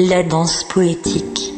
[0.00, 1.52] La danse poétique.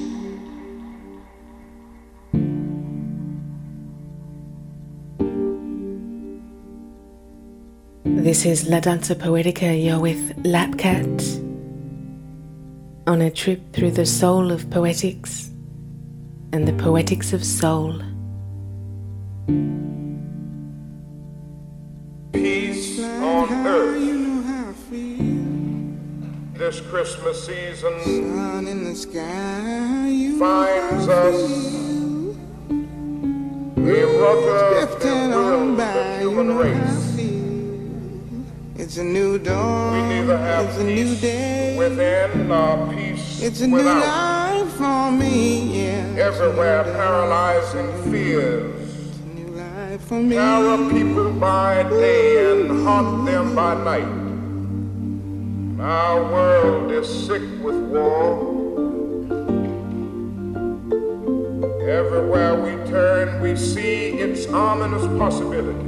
[8.05, 9.83] This is La Danza Poetica.
[9.83, 11.43] You're with Lapkat
[13.07, 15.49] on a trip through the soul of poetics
[16.53, 18.03] and the poetics of soul.
[22.35, 24.16] Peace on earth.
[26.59, 28.01] This Christmas season.
[28.03, 31.35] Sun in the sky, you finds us.
[33.77, 37.19] a drifting and on by, the you human know race.
[38.77, 43.61] It's a new We dawn, neither have it's a new day, within nor peace it's
[43.61, 46.25] a new life for me, yeah.
[46.27, 50.37] Everywhere paralyzing fears it's a new life for me.
[50.37, 54.26] terror people by day and haunt them by night.
[55.79, 58.55] Our world is sick with war.
[61.87, 65.83] Everywhere we turn, we see its ominous possibilities.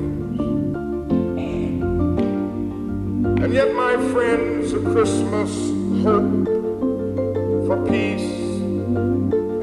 [3.43, 5.51] And yet, my friends, a Christmas
[6.03, 6.45] hope
[7.67, 8.31] for peace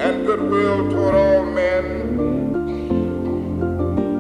[0.02, 1.84] and goodwill toward all men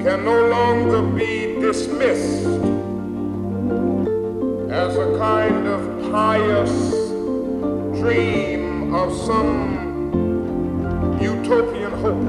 [0.03, 2.74] can no longer be dismissed
[4.75, 6.91] as a kind of pious
[7.97, 12.27] dream of some utopian hope.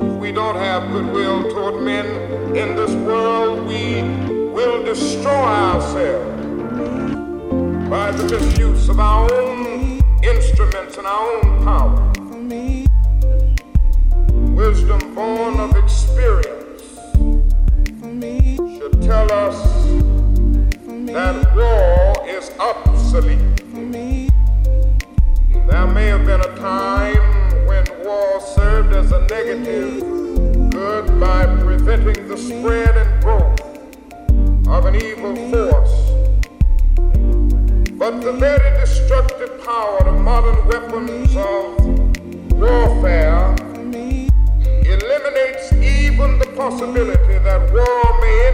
[0.00, 2.06] If we don't have goodwill toward men
[2.56, 4.02] in this world, we
[4.54, 6.40] will destroy ourselves
[7.90, 12.12] by the misuse of our own instruments and our own power.
[14.54, 16.82] Wisdom born of experience
[18.78, 19.69] should tell us
[21.12, 23.38] that war is obsolete.
[25.68, 27.16] There may have been a time
[27.66, 30.00] when war served as a negative
[30.70, 33.60] good by preventing the spread and growth
[34.68, 35.96] of an evil force.
[37.98, 43.54] But the very destructive power of modern weapons of warfare
[44.86, 48.49] eliminates even the possibility that war may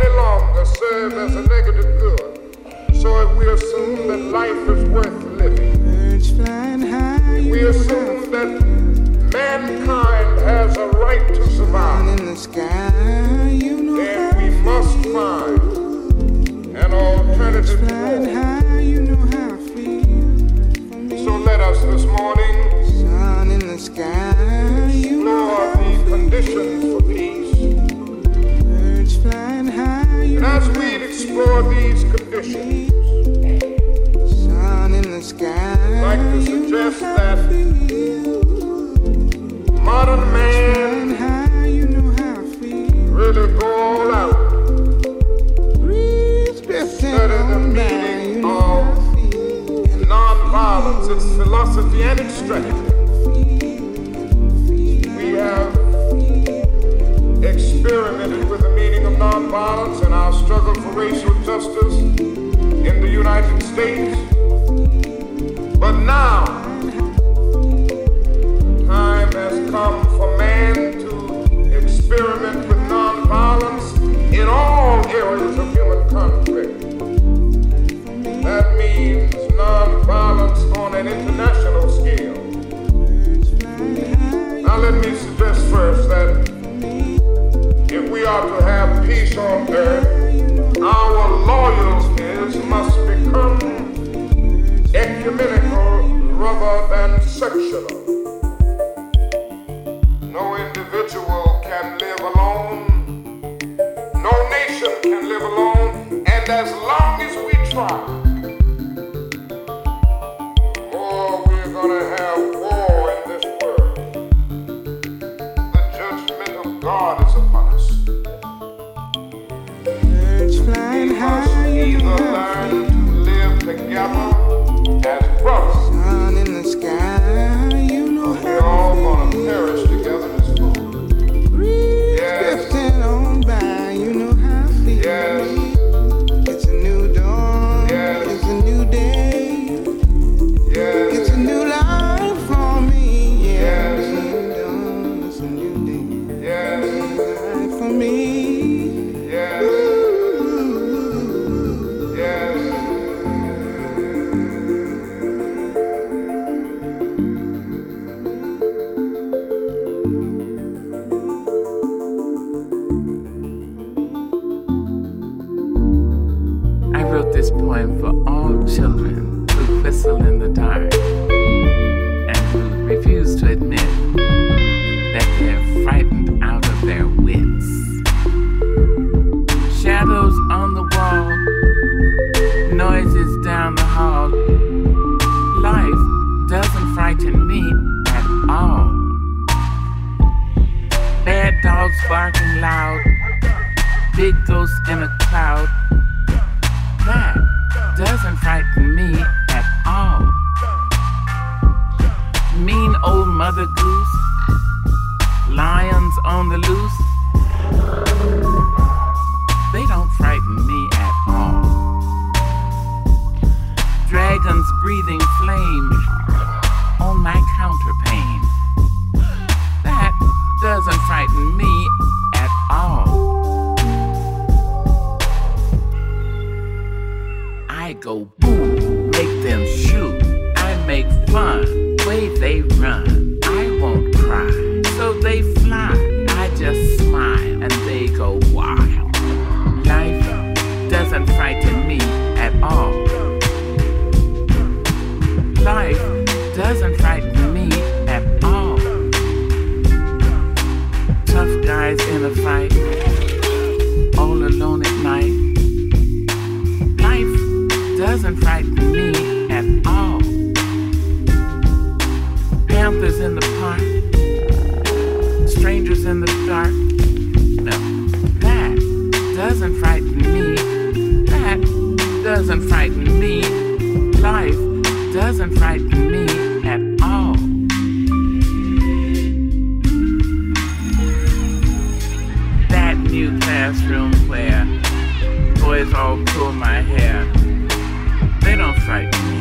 [288.87, 289.41] frighten me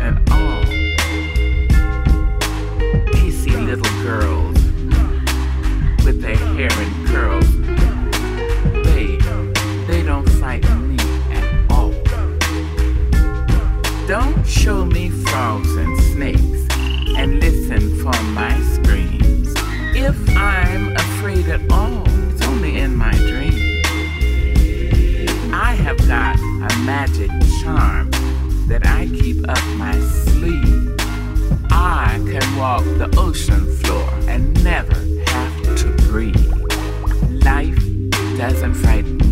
[0.00, 0.64] at all.
[3.12, 4.58] Pacey little girls
[6.04, 7.48] with their hair in curls,
[8.86, 9.16] they,
[9.86, 11.92] they don't frighten me at all.
[14.08, 16.66] Don't show me frogs and snakes
[17.16, 19.54] and listen for my screams.
[19.94, 23.62] If I'm afraid at all, it's only in my dreams.
[25.54, 27.30] I have got a magic
[27.66, 28.08] charm
[28.68, 30.94] that I keep up my sleeve.
[31.68, 34.94] I can walk the ocean floor and never
[35.32, 36.46] have to breathe.
[37.42, 37.82] Life
[38.38, 39.25] doesn't frighten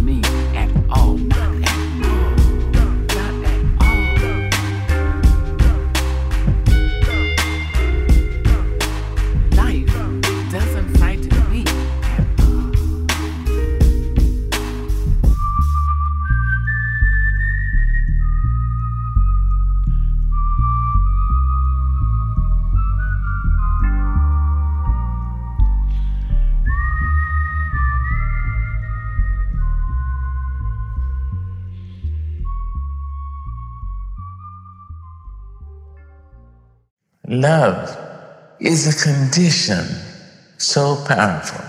[37.44, 37.94] Love
[38.58, 39.84] is a condition
[40.56, 41.62] so powerful.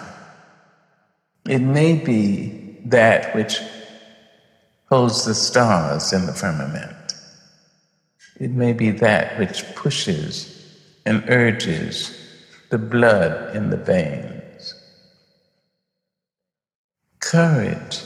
[1.49, 3.59] It may be that which
[4.89, 7.15] holds the stars in the firmament.
[8.39, 10.33] It may be that which pushes
[11.05, 12.17] and urges
[12.69, 14.75] the blood in the veins.
[17.19, 17.99] Courage.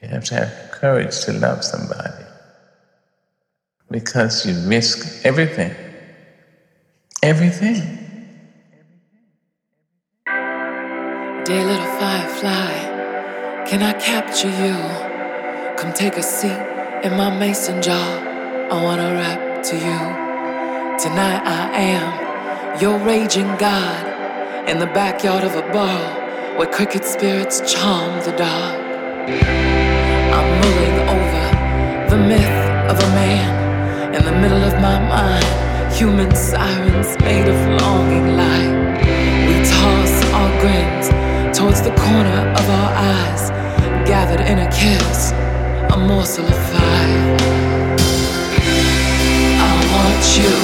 [0.00, 2.24] You have to have courage to love somebody
[3.90, 5.74] because you risk everything.
[7.22, 7.98] Everything.
[10.24, 14.74] Dear little firefly, can I capture you?
[15.76, 16.62] Come take a seat
[17.04, 18.10] in my mason jar.
[18.70, 20.00] I wanna rap to you.
[20.98, 27.60] Tonight I am your raging god in the backyard of a bar where cricket spirits
[27.70, 28.80] charm the dark.
[30.36, 31.46] I'm mulling over
[32.08, 35.69] the myth of a man in the middle of my mind.
[35.98, 38.72] Human sirens made of longing light.
[39.46, 41.08] We toss our grins
[41.56, 43.50] towards the corner of our eyes,
[44.08, 45.32] gathered in a kiss,
[45.92, 47.36] a morsel of fire.
[49.68, 50.54] I want you,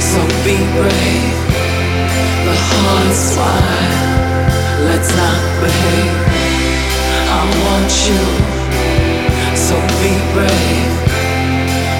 [0.00, 1.36] so be brave.
[2.46, 6.16] The hardest wine, let's not behave.
[7.38, 8.22] I want you,
[9.54, 10.92] so be brave.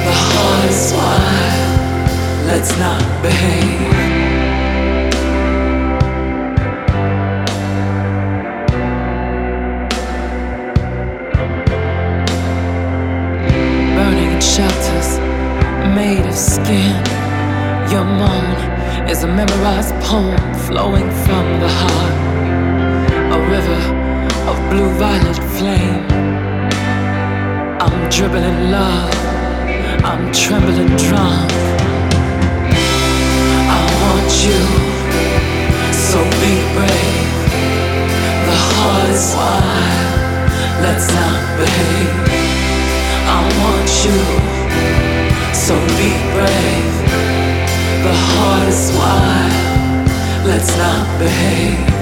[0.09, 1.68] The hardest wine,
[2.49, 3.93] let's not behave.
[13.97, 15.09] Burning in shelters
[15.95, 16.97] made of skin.
[17.93, 18.49] Your moan
[19.11, 22.17] is a memorized poem flowing from the heart.
[23.37, 23.81] A river
[24.51, 26.07] of blue violet flame.
[27.85, 29.15] I'm dribbling love.
[30.03, 31.78] I'm trembling drunk.
[34.39, 34.55] You,
[35.93, 37.29] so be brave.
[38.47, 40.51] The heart is wild.
[40.81, 42.15] Let's not behave.
[43.27, 44.21] I want you,
[45.53, 46.95] so be brave.
[48.05, 50.47] The heart is wild.
[50.47, 51.98] Let's not behave.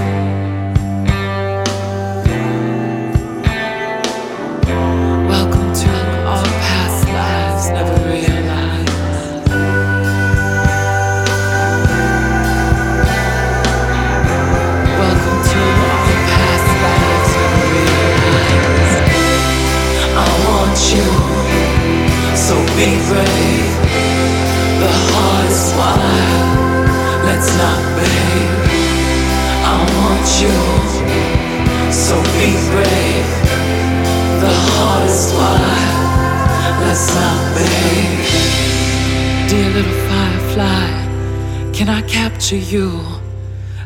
[42.46, 43.02] Capture you?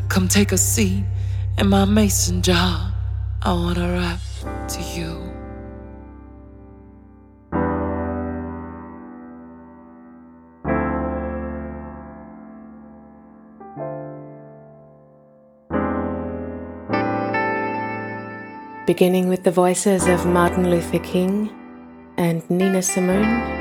[0.07, 1.03] Come take a seat
[1.57, 2.93] in my mason jar.
[3.41, 4.19] I wanna rap
[4.69, 5.17] to you.
[18.85, 21.49] beginning with the voices of Martin Luther King
[22.17, 23.60] and Nina Simone.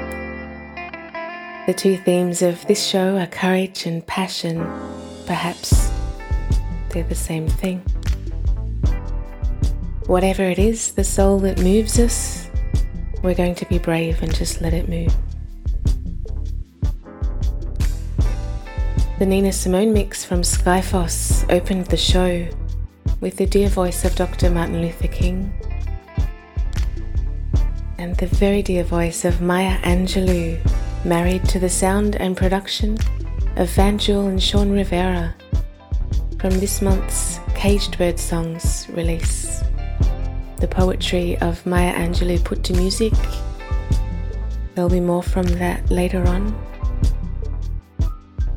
[1.71, 4.57] The two themes of this show are courage and passion.
[5.25, 5.93] Perhaps
[6.89, 7.79] they're the same thing.
[10.07, 12.51] Whatever it is, the soul that moves us,
[13.23, 15.15] we're going to be brave and just let it move.
[19.21, 22.49] The Nina Simone mix from Skyphos opened the show
[23.21, 24.51] with the dear voice of Dr.
[24.51, 25.55] Martin Luther King
[27.97, 30.59] and the very dear voice of Maya Angelou,
[31.05, 32.99] married to the sound and production
[33.57, 35.35] of Van Jewel and Shawn Rivera
[36.39, 39.63] from this month's Caged Bird Songs release.
[40.59, 43.13] The poetry of Maya Angelou put to music.
[44.75, 46.55] There'll be more from that later on.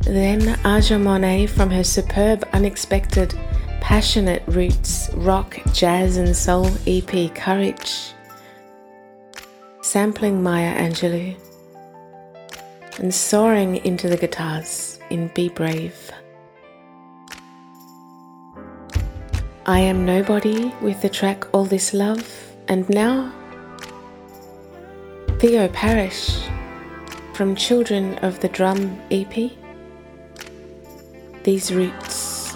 [0.02, 3.34] Then Aja Monet from her superb Unexpected
[3.80, 8.14] passionate roots, rock, jazz, and soul EP Courage,
[9.82, 11.36] sampling Maya Angelou,
[13.00, 16.12] and soaring into the guitars in Be Brave.
[19.66, 22.28] I Am Nobody with the track All This Love,
[22.68, 23.32] and now
[25.40, 26.38] Theo Parrish
[27.34, 29.52] from Children of the Drum EP.
[31.44, 32.56] These roots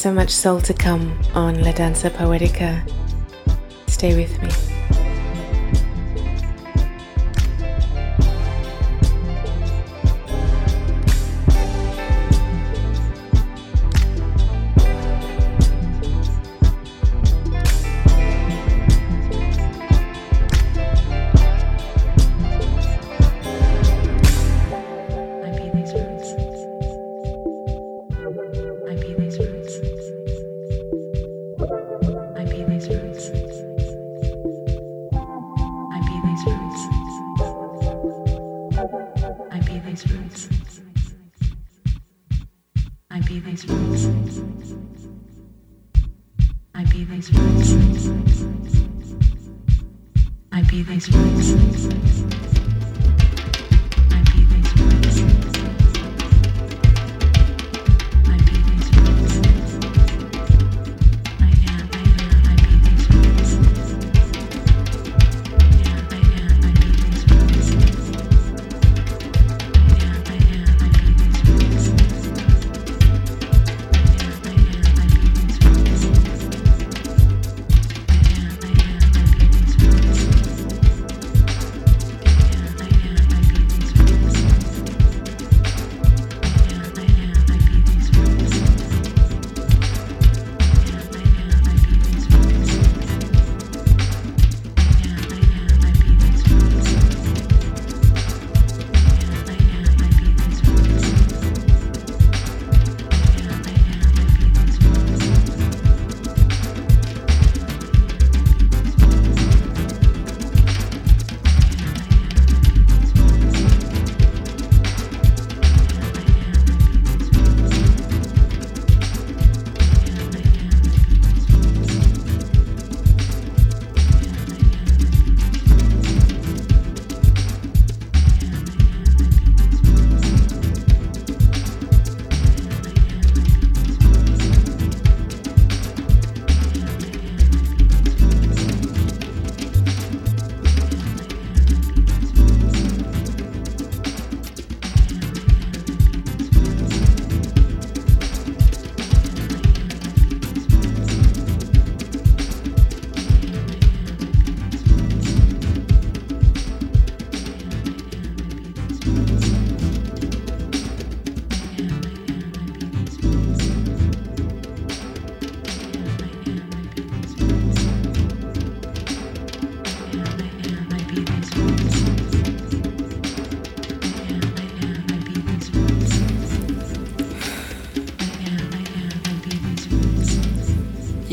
[0.00, 2.80] so much soul to come on La Danza Poetica.
[3.86, 4.69] Stay with me.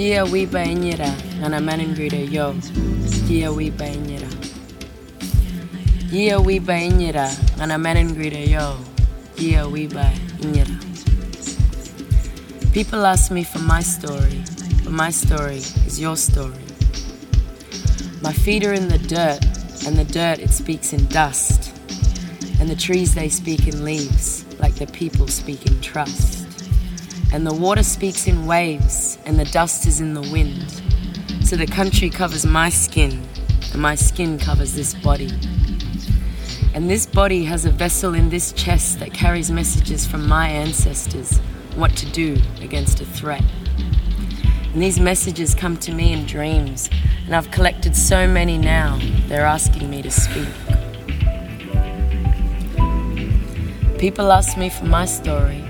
[0.08, 2.56] Wiba inyira ngana maningrida eh, yo.
[3.28, 4.28] Gia wiba inyira.
[6.10, 8.78] Gia wiba inyira ngana maningrida eh, yo.
[9.36, 10.80] Gia wiba inyira.
[12.72, 14.44] People ask me for my story,
[14.86, 16.64] but my story is your story.
[18.22, 19.44] My feet are in the dirt,
[19.86, 21.74] and the dirt it speaks in dust.
[22.62, 26.47] And the trees they speak in leaves, like the people speak in trust.
[27.34, 30.72] And the water speaks in waves, and the dust is in the wind.
[31.46, 33.22] So the country covers my skin,
[33.74, 35.30] and my skin covers this body.
[36.74, 41.40] And this body has a vessel in this chest that carries messages from my ancestors
[41.76, 43.44] what to do against a threat.
[44.74, 46.90] And these messages come to me in dreams,
[47.26, 50.48] and I've collected so many now, they're asking me to speak.
[53.98, 55.67] People ask me for my story,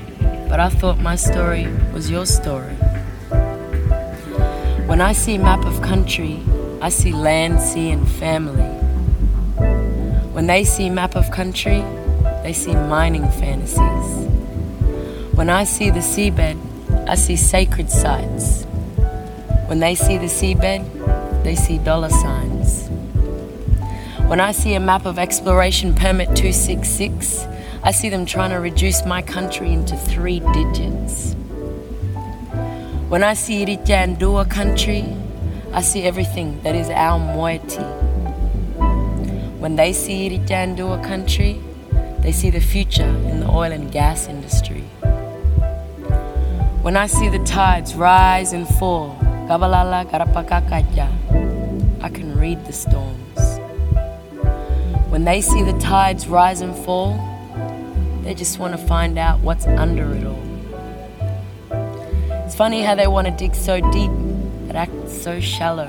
[0.49, 2.75] but I thought my story was your story.
[4.87, 6.41] When I see map of country,
[6.81, 8.71] I see land, sea, and family.
[10.33, 11.83] When they see map of country,
[12.43, 14.27] they see mining fantasies.
[15.35, 16.57] When I see the seabed,
[17.09, 18.63] I see sacred sites.
[19.67, 22.87] When they see the seabed, they see dollar signs.
[24.27, 27.45] When I see a map of exploration permit 266,
[27.87, 31.35] I see them trying to reduce my country into three digits.
[33.07, 35.05] When I see Iritjandua country,
[35.71, 37.87] I see everything that is our moiety.
[39.61, 41.61] When they see Iritjandua country,
[42.19, 44.81] they see the future in the oil and gas industry.
[46.83, 53.39] When I see the tides rise and fall, Gabalala Garapakakaja, I can read the storms.
[55.07, 57.26] When they see the tides rise and fall,
[58.27, 60.43] they just want to find out what's under it all.
[62.45, 64.11] It's funny how they want to dig so deep
[64.67, 65.87] but act so shallow.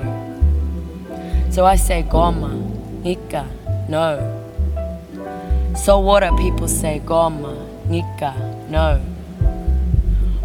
[1.49, 2.53] So I say Goma,
[3.03, 3.45] Nika,
[3.89, 4.35] no.
[5.75, 8.33] So what are people say Goma, Nika,
[8.69, 9.01] no.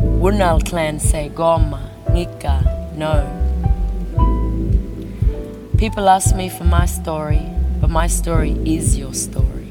[0.01, 3.31] Wunal clan say Goma, Nika, no.
[5.79, 7.47] People ask me for my story,
[7.81, 9.71] but my story is your story.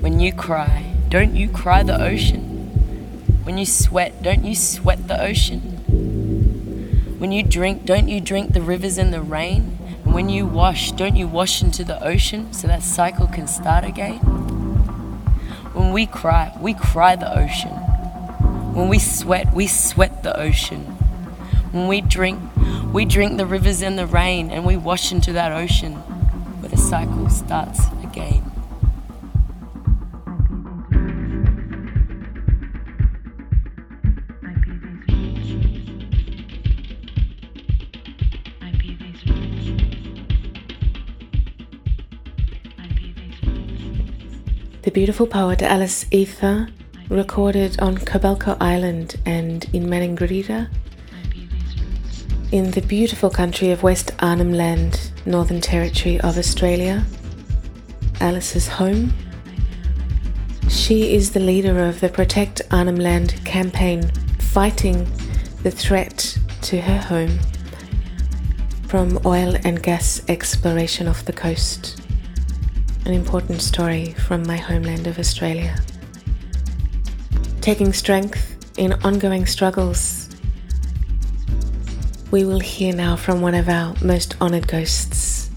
[0.00, 2.42] When you cry, don't you cry the ocean?
[3.44, 5.60] When you sweat, don't you sweat the ocean?
[7.20, 9.78] When you drink, don't you drink the rivers and the rain?
[10.04, 13.84] And when you wash, don't you wash into the ocean so that cycle can start
[13.84, 14.18] again?
[15.72, 17.70] When we cry, we cry the ocean.
[18.74, 20.80] When we sweat, we sweat the ocean.
[21.70, 22.40] When we drink,
[22.92, 25.92] we drink the rivers and the rain and we wash into that ocean
[26.58, 28.53] where the cycle starts again.
[44.84, 46.70] The beautiful poet Alice Eather
[47.08, 50.68] recorded on Kobelco Island and in Maningrida
[52.52, 57.02] in the beautiful country of West Arnhem Land, Northern Territory of Australia,
[58.20, 59.14] Alice's home.
[60.68, 64.02] She is the leader of the Protect Arnhem Land campaign,
[64.38, 65.10] fighting
[65.62, 67.38] the threat to her home
[68.86, 72.03] from oil and gas exploration off the coast.
[73.04, 75.76] An important story from my homeland of Australia.
[77.60, 80.24] Taking strength in ongoing struggles
[82.34, 85.52] we will hear now from one of our most honoured ghosts,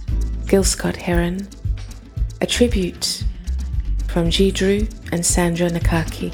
[0.45, 1.47] Gil Scott Heron,
[2.39, 3.23] a tribute
[4.07, 4.51] from G.
[4.51, 6.31] Drew and Sandra Nkaké.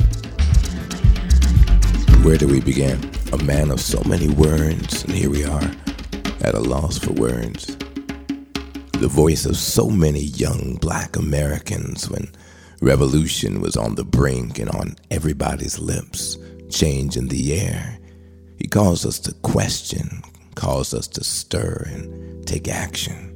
[2.25, 2.99] Where do we begin?
[3.31, 5.71] A man of so many words, and here we are,
[6.41, 7.77] at a loss for words.
[9.03, 12.31] The voice of so many young black Americans when
[12.81, 16.37] revolution was on the brink and on everybody's lips,
[16.69, 17.99] change in the air.
[18.57, 20.21] He calls us to question,
[20.55, 23.35] calls us to stir and take action.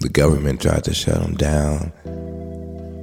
[0.00, 1.92] The government tried to shut him down,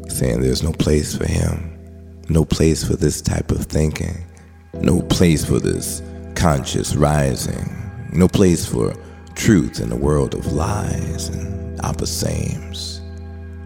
[0.10, 4.25] saying there's no place for him, no place for this type of thinking,
[4.73, 6.01] no place for this
[6.36, 8.93] conscious rising, no place for
[9.36, 13.02] truth in a world of lies and opposites,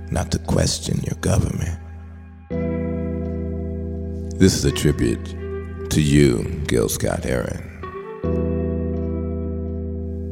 [0.10, 1.80] not to question your government.
[4.40, 5.26] This is a tribute
[5.90, 7.64] to you, Gil Scott Heron.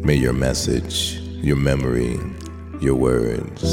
[0.04, 2.20] May your message, your memory,
[2.80, 3.64] your words,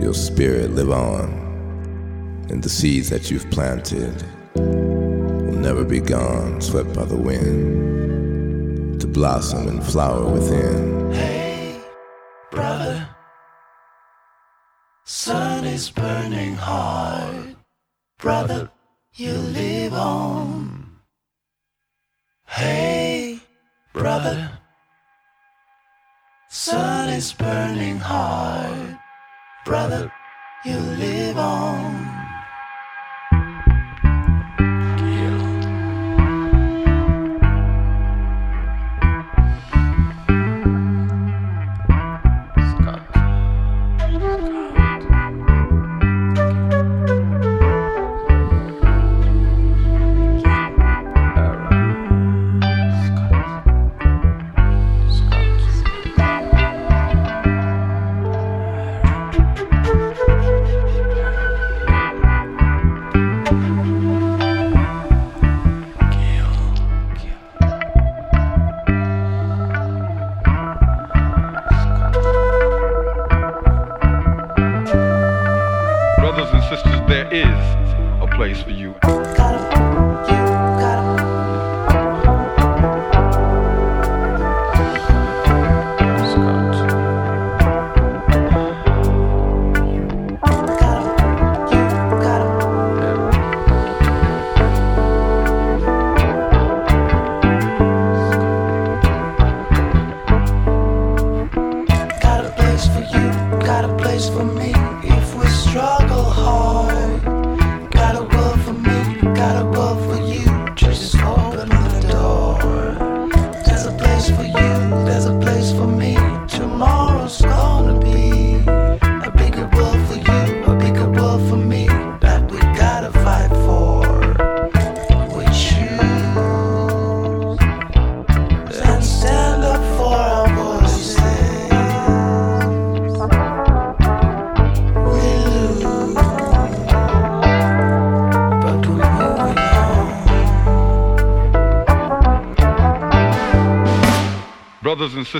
[0.00, 1.28] your spirit live on,
[2.48, 7.95] and the seeds that you've planted will never be gone, swept by the wind,
[9.00, 11.12] to blossom and flower within.
[11.12, 11.80] Hey,
[12.50, 13.08] brother,
[15.04, 17.56] sun is burning hard.
[18.18, 18.70] Brother,
[19.14, 20.98] you live on.
[22.46, 23.40] Hey,
[23.92, 24.50] brother,
[26.48, 28.98] sun is burning hard.
[29.64, 30.10] Brother,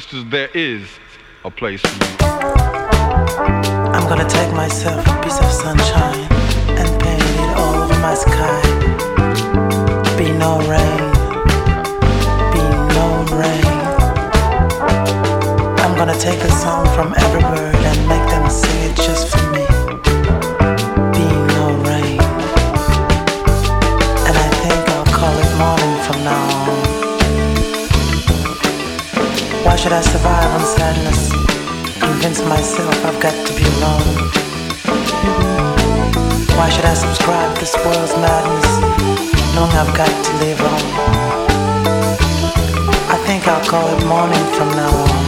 [0.00, 0.86] sisters, there is
[1.42, 1.82] a place
[29.86, 31.30] should I survive on sadness?
[32.00, 34.18] Convince myself I've got to be alone.
[36.58, 38.66] Why should I subscribe to this world's madness,
[39.54, 40.82] knowing I've got to live on?
[43.14, 45.24] I think I'll call it morning from now on.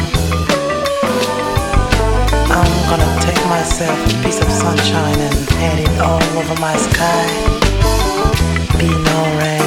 [2.59, 7.23] I'm gonna take myself a piece of sunshine and paint it all over my sky.
[8.77, 9.58] Be no rain,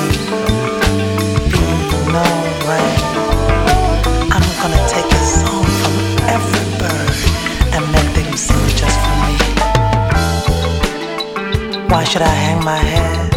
[12.11, 13.33] should I hang my head?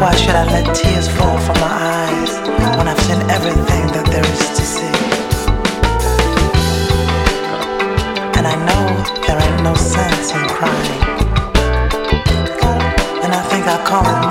[0.00, 2.32] Why should I let tears fall from my eyes
[2.78, 4.96] when I've seen everything that there is to see?
[8.38, 8.84] And I know
[9.26, 11.02] there ain't no sense in crying.
[13.24, 14.21] And I think I'll call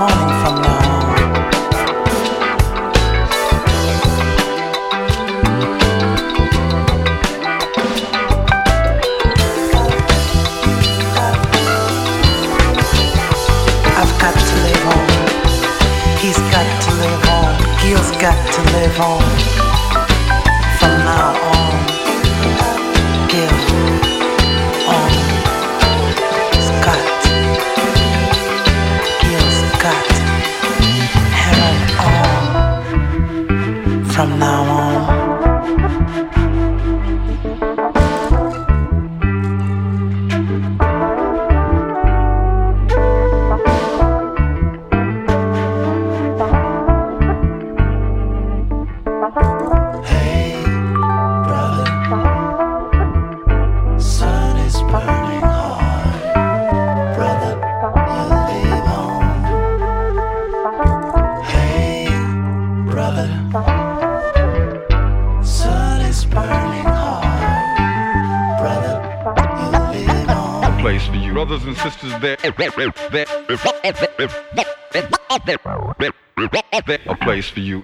[77.07, 77.83] a place for you.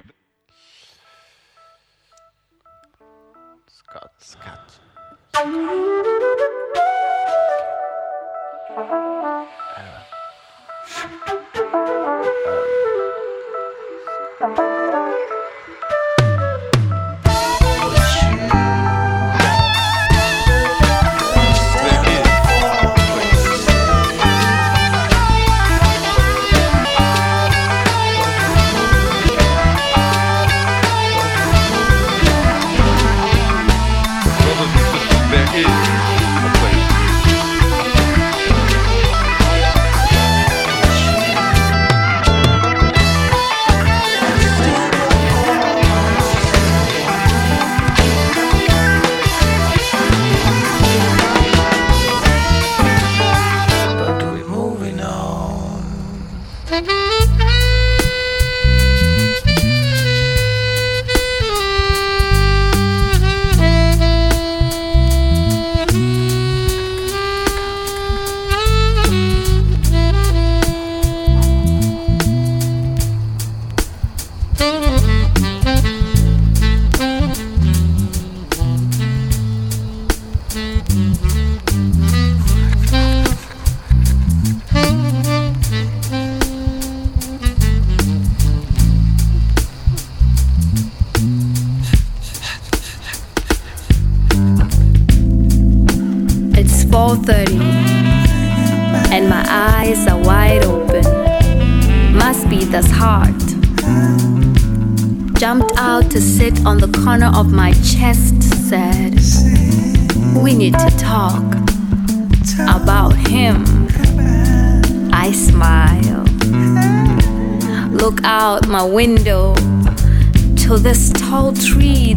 [3.68, 4.80] Scott, Scott.
[14.40, 14.77] Brothers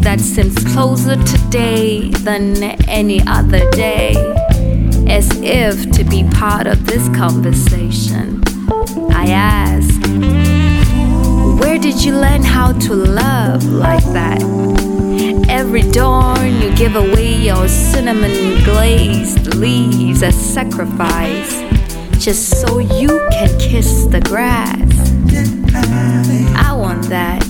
[0.01, 4.13] that seems closer today than any other day,
[5.07, 8.43] as if to be part of this conversation.
[9.11, 10.01] I ask,
[11.61, 14.41] Where did you learn how to love like that?
[15.47, 21.61] Every dawn you give away your cinnamon glazed leaves as sacrifice,
[22.17, 24.79] just so you can kiss the grass.
[26.55, 27.45] I want that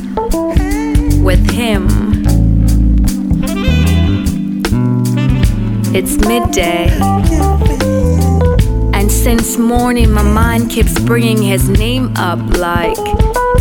[1.23, 2.10] with him.
[5.93, 6.87] It's midday.
[8.93, 12.97] And since morning, my mind keeps bringing his name up like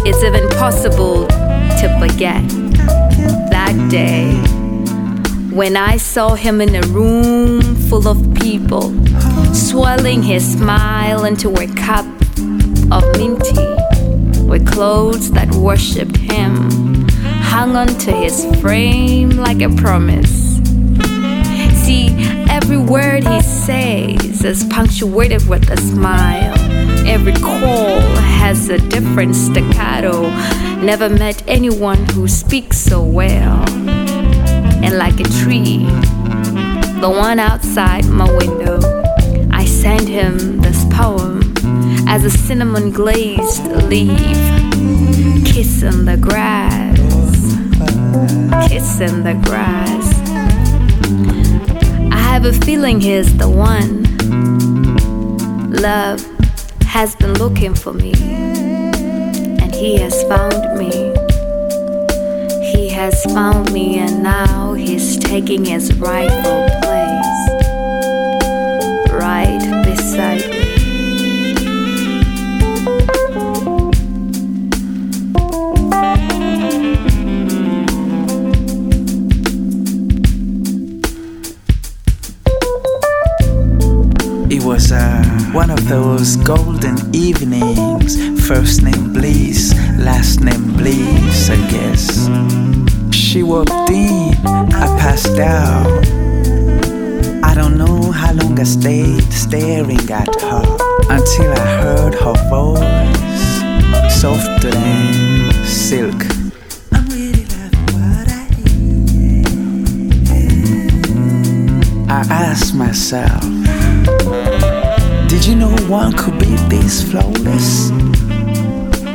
[0.07, 2.49] it's even possible to forget
[3.51, 4.31] that day
[5.53, 8.93] when I saw him in a room full of people,
[9.53, 12.07] swirling his smile into a cup
[12.93, 13.67] of minty
[14.45, 17.09] with clothes that worshipped him
[17.43, 20.50] hung onto his frame like a promise.
[22.63, 26.55] Every word he says is punctuated with a smile.
[27.07, 28.01] Every call
[28.39, 30.31] has a different staccato.
[30.81, 33.69] Never met anyone who speaks so well.
[34.85, 35.85] And like a tree,
[37.01, 38.79] the one outside my window,
[39.51, 41.55] I send him this poem
[42.09, 44.19] as a cinnamon glazed leaf,
[45.47, 46.91] kissing the grass
[48.69, 50.10] kissing the grass.
[52.31, 54.05] I have a feeling he's the one.
[55.73, 56.25] Love
[56.83, 60.93] has been looking for me, and he has found me.
[62.71, 66.31] He has found me, and now he's taking his place
[85.91, 88.15] those golden evenings.
[88.47, 92.29] First name Bliss, last name Bliss, I guess.
[93.13, 95.89] She walked in, I passed out.
[97.43, 100.63] I don't know how long I stayed staring at her
[101.11, 106.21] until I heard her voice, softer than silk.
[112.09, 113.43] I asked myself,
[115.31, 117.93] did you know one could be this flawless?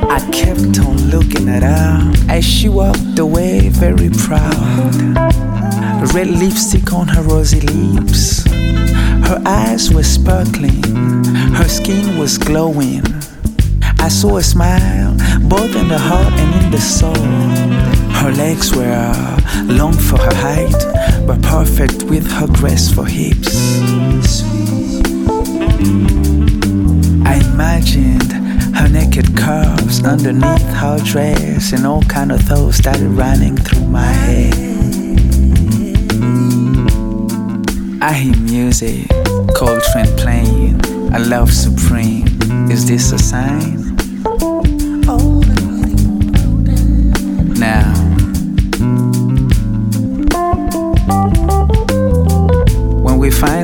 [0.09, 4.95] I kept on looking at her as she walked away very proud.
[6.13, 8.45] red lipstick on her rosy lips.
[9.27, 10.81] Her eyes were sparkling,
[11.53, 13.03] her skin was glowing.
[13.99, 15.17] I saw a smile
[15.49, 17.27] both in the heart and in the soul.
[18.21, 19.13] Her legs were
[19.65, 24.44] long for her height, but perfect with her graceful hips.
[27.25, 28.31] I imagined
[28.75, 34.05] her naked curves underneath her dress, and all kind of thoughts started running through my
[34.05, 34.53] head.
[38.01, 39.07] I hear music,
[39.55, 40.81] Coltrane playing,
[41.13, 42.27] I love supreme.
[42.69, 43.95] Is this a sign?
[47.57, 48.04] Now,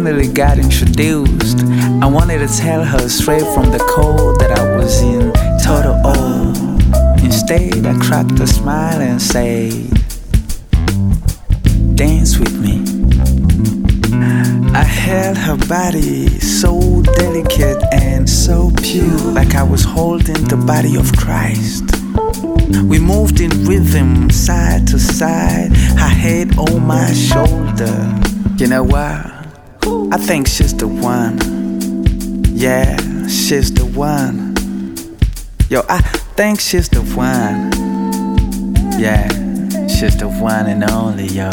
[0.04, 1.60] finally got introduced,
[2.02, 5.32] I wanted to tell her straight from the cold that I was in
[5.64, 7.24] total awe.
[7.24, 9.72] Instead, I cracked a smile and said,
[11.96, 12.82] Dance with me.
[14.74, 20.96] I held her body so delicate and so pure, like I was holding the body
[20.96, 21.84] of Christ.
[22.90, 28.20] We moved in rhythm, side to side, her head on my shoulder.
[28.58, 29.41] You know what?
[30.14, 31.40] I think she's the one.
[32.54, 32.98] Yeah,
[33.28, 34.54] she's the one.
[35.70, 36.02] Yo, I
[36.36, 37.72] think she's the one.
[39.00, 39.28] Yeah,
[39.88, 41.50] she's the one and only, yo.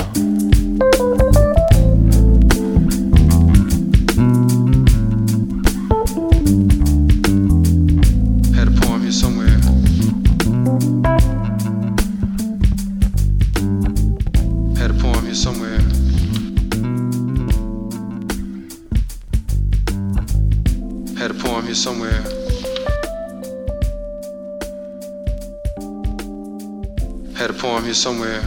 [27.98, 28.46] Somewhere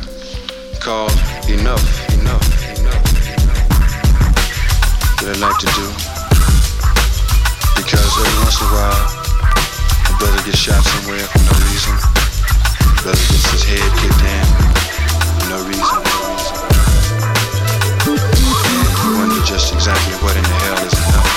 [0.80, 1.12] called
[1.52, 1.84] Enough,
[2.16, 2.48] Enough,
[2.80, 3.04] Enough,
[3.36, 3.68] Enough.
[5.20, 5.92] That I'd like to do.
[7.76, 9.04] Because every once in a while,
[10.08, 11.92] a brother gets shot somewhere for no reason.
[12.00, 14.48] A brother gets his head kicked in
[15.36, 16.56] for no reason, no reason.
[18.08, 21.31] And you wonder just exactly what in the hell is enough.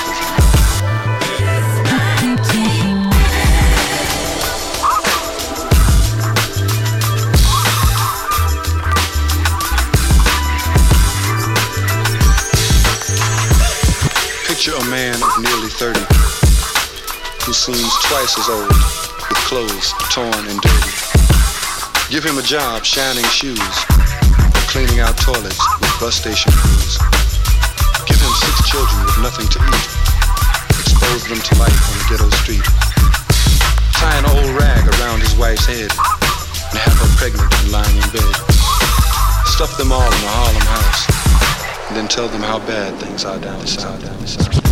[17.65, 20.93] Seems twice as old with clothes torn and dirty.
[22.13, 27.01] Give him a job shining shoes or cleaning out toilets with bus station crews.
[28.05, 29.87] Give him six children with nothing to eat.
[30.77, 32.61] Expose them to life on the ghetto street.
[33.97, 35.89] Tie an old rag around his wife's head
[36.69, 38.35] and have her pregnant and lying in bed.
[39.49, 41.01] Stuff them all in a Harlem house
[41.89, 44.64] and then tell them how bad things are down south.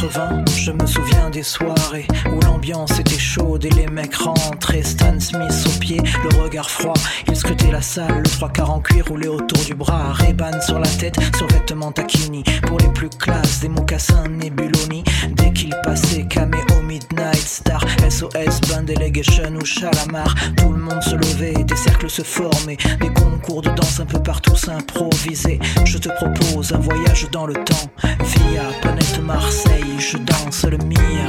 [0.00, 4.82] 80, je me souviens des soirées où l'ambiance était chaude et les mecs rentraient.
[4.82, 6.94] Stan Smith au pied, le regard froid.
[7.28, 10.14] Il scrutait la salle, le trois quarts en cuir roulé autour du bras.
[10.14, 12.44] Ray-Ban sur la tête, survêtement taquini.
[12.66, 15.04] Pour les plus classes, des mocassins Nebuloni.
[15.32, 20.34] Dès qu'il passait, caméo Midnight Star, SOS, Band Delegation ou Chalamar.
[20.56, 22.78] Tout le monde se levait, des cercles se formaient.
[23.00, 25.58] Des concours de danse un peu partout s'improvisaient.
[25.84, 27.90] Je te propose un voyage dans le temps.
[28.02, 31.26] Via planète Marseille, je danse le Mia.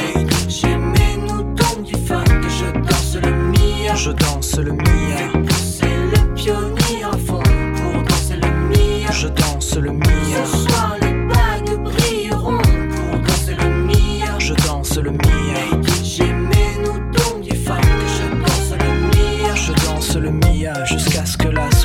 [0.48, 3.96] J'aimais-nous donc du funk, je danse le Mia.
[3.96, 5.52] Je danse le Mia.
[5.52, 7.44] C'est le pionnier à fond
[7.76, 9.12] pour danser le Mia.
[9.12, 10.46] Je danse le Mia.
[10.46, 14.40] Ce soir les bagues brilleront pour danser le Mia.
[14.40, 15.41] Je danse le Mia.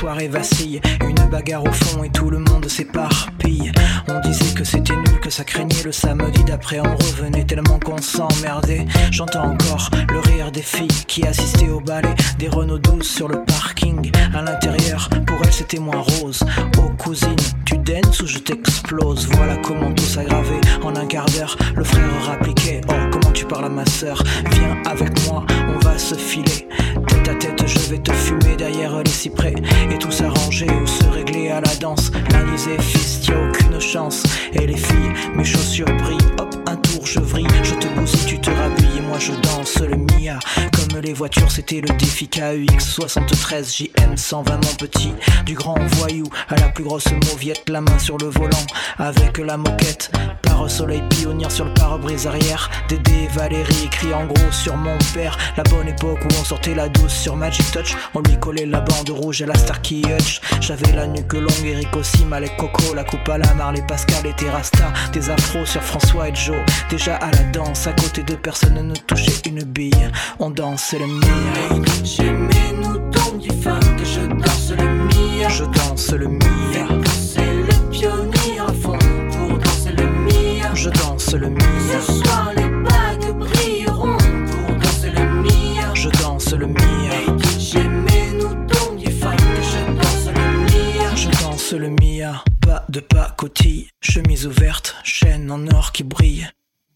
[0.08, 3.72] Une bagarre au fond et tout le monde s'éparpille.
[4.06, 6.78] On disait que c'était nul, que ça craignait le samedi d'après.
[6.78, 8.86] On revenait tellement qu'on s'emmerdait.
[9.10, 12.14] J'entends encore le rire des filles qui assistaient au ballet.
[12.38, 14.12] Des Renault 12 sur le parking.
[14.32, 16.40] À l'intérieur, pour elles c'était moins rose.
[16.78, 19.28] Oh cousine, tu danses ou je t'explose?
[19.32, 20.60] Voilà comment tout s'aggravait.
[20.82, 22.80] En un quart d'heure, le frère rappliquait.
[22.88, 24.22] Oh, comment tu parles à ma sœur?
[24.52, 26.68] Viens avec moi, on va se filer.
[27.08, 29.54] Tête à tête, je vais te fumer derrière les cyprès.
[29.90, 32.10] Et tout s'arranger ou se régler à la danse.
[32.30, 34.22] L'anisé, fils, y'a aucune chance.
[34.54, 36.32] Et les filles, mes chaussures brillent.
[36.40, 37.46] Hop, un tour, je vrille.
[37.62, 38.85] Je te bousille, tu te rhabilles.
[39.06, 40.38] Moi, je danse le Mia.
[40.56, 45.12] Comme les voitures, c'était le défi KUX 73 JM 120, mon petit.
[45.44, 48.66] Du grand voyou à la plus grosse mauviette, la main sur le volant.
[48.98, 50.10] Avec la moquette,
[50.42, 52.70] par soleil pionnier sur le pare-brise arrière.
[52.88, 55.36] Dédé Valérie écrit en gros sur mon père.
[55.56, 57.94] La bonne époque où on sortait la douce sur Magic Touch.
[58.14, 60.40] On lui collait la bande rouge et la Starkey Hutch.
[60.60, 64.32] J'avais la nuque longue, Eric aussi, Malek Coco, la coupe à la Marley Pascal et
[64.34, 64.92] Terrasta.
[65.12, 66.58] Des afros sur François et Joe.
[66.90, 70.10] Déjà à la danse, à côté de personne ne touchait une bille.
[70.38, 71.84] On danse le mien.
[72.04, 75.48] J'aimais nous donc du funk que je danse le mien.
[75.48, 77.02] Je danse le mien.
[77.06, 78.98] C'est le pionnier à fond
[79.30, 80.74] pour danser le mien.
[80.74, 82.00] Je danse le mien.
[82.00, 85.94] Ce soir les bagues brilleront pour danser le mien.
[85.94, 87.38] Je danse le mien.
[87.58, 91.14] J'aimais nous donc du funk que je danse le mien.
[91.14, 96.48] Je danse le mia, pas de pacotille, chemise ouverte, chaîne en or qui brille.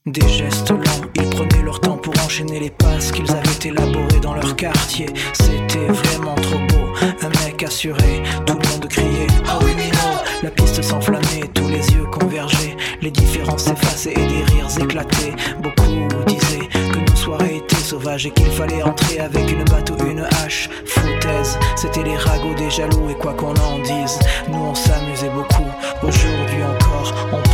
[0.06, 1.89] Des gestes lents, ils prenaient leur temps
[2.38, 5.06] les passes qu'ils avaient élaborées dans leur quartier.
[5.32, 9.98] C'était vraiment trop beau, un mec assuré, tout le monde criait Oh oui, Nino
[10.42, 15.34] La piste s'enflammait, tous les yeux convergeaient, les différences s'effaçaient et des rires éclataient.
[15.60, 20.06] Beaucoup disaient que nos soirées étaient sauvages et qu'il fallait entrer avec une batte ou
[20.06, 20.70] une hache.
[20.86, 25.68] Foutaise, c'était les ragots des jaloux et quoi qu'on en dise, nous on s'amusait beaucoup.
[26.04, 27.49] Aujourd'hui encore, on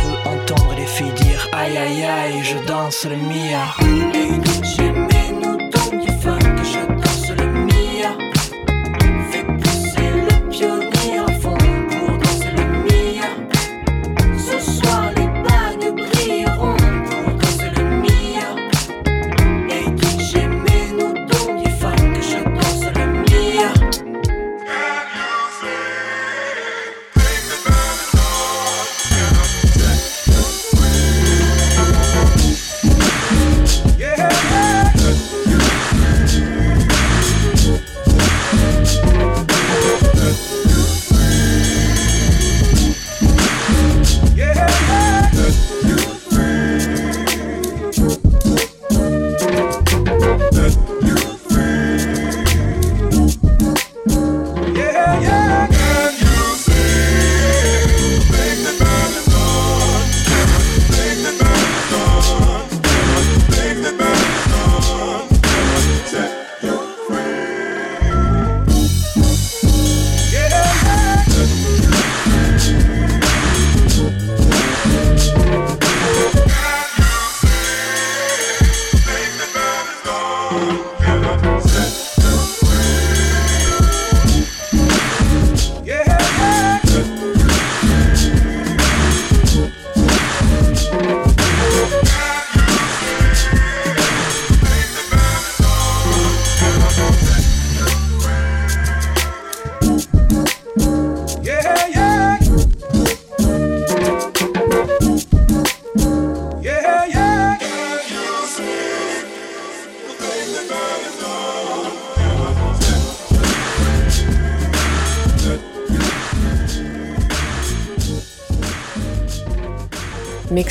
[1.57, 5.16] aïe aïe aïe, je danse le mia.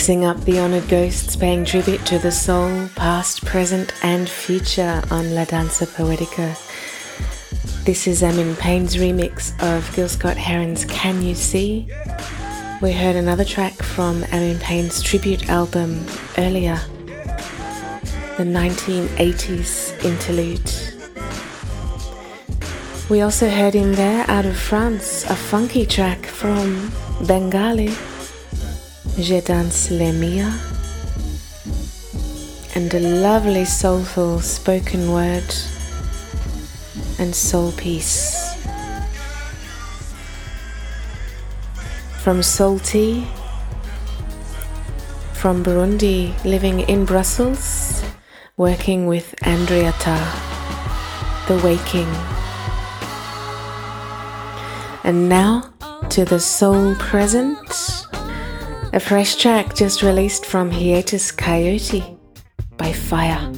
[0.07, 5.35] Mixing up the honored ghosts, paying tribute to the soul, past, present, and future on
[5.35, 6.55] La Danza Poetica.
[7.85, 11.89] This is Amin Payne's remix of Gil Scott Heron's Can You See?
[12.81, 16.07] We heard another track from Amin Payne's tribute album
[16.39, 16.77] earlier,
[18.37, 20.71] the 1980s interlude.
[23.11, 26.93] We also heard in there, out of France, a funky track from
[27.27, 27.93] Bengali.
[29.19, 30.53] Je danse le mia,
[32.75, 35.55] and a lovely soulful spoken word
[37.19, 38.55] and soul piece.
[42.23, 43.27] From Salty,
[45.33, 48.03] from Burundi, living in Brussels,
[48.59, 50.21] working with Andriata,
[51.49, 52.13] The Waking.
[55.05, 55.73] And now
[56.11, 57.96] to the soul present.
[58.97, 62.17] A fresh track just released from Hiatus Kaiyote
[62.79, 63.53] by Fire.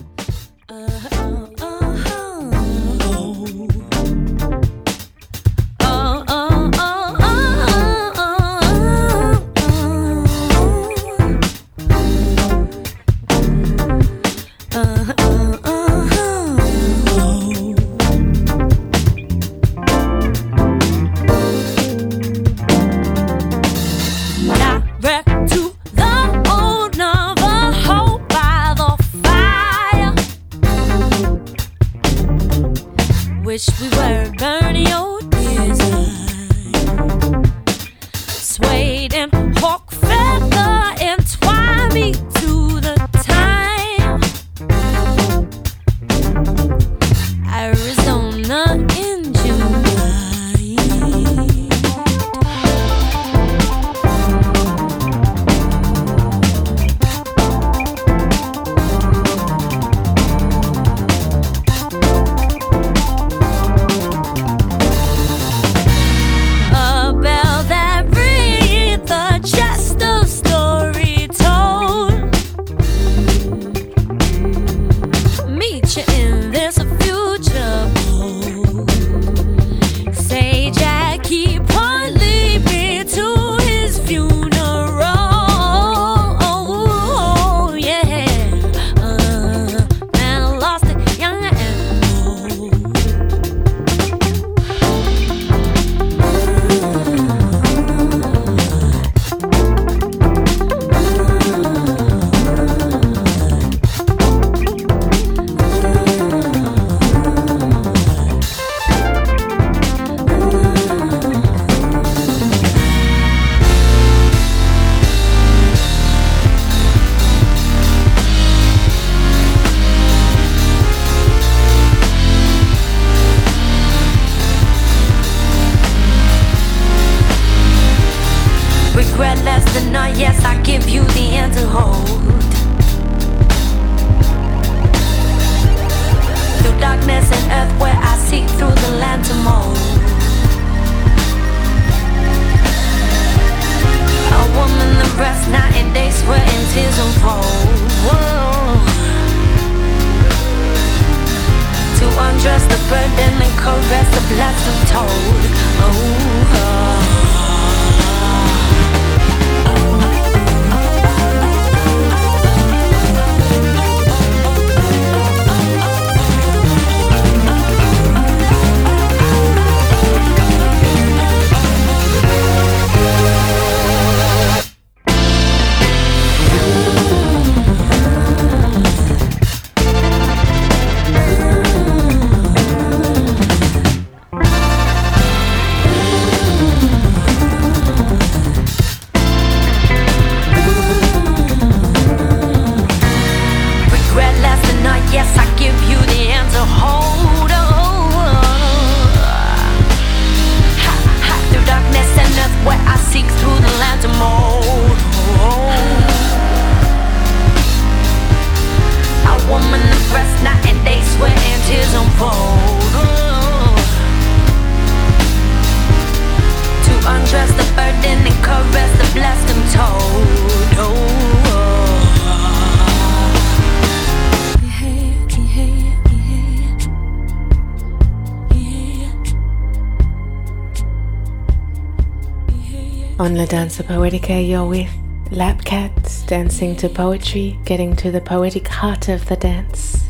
[233.78, 234.90] Danza Poetica, you're with
[235.30, 240.08] Lapkat's dancing to poetry, getting to the poetic heart of the dance.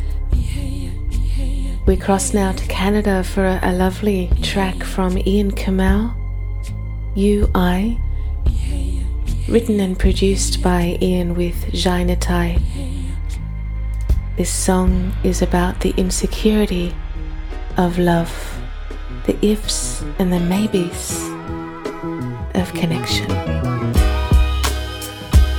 [1.84, 6.14] We cross now to Canada for a, a lovely track from Ian Kamau,
[7.14, 7.98] You I,
[9.48, 12.62] written and produced by Ian with Jai Natai.
[14.38, 16.94] This song is about the insecurity
[17.76, 18.32] of love,
[19.26, 21.17] the ifs and the maybes
[22.68, 23.28] of connection.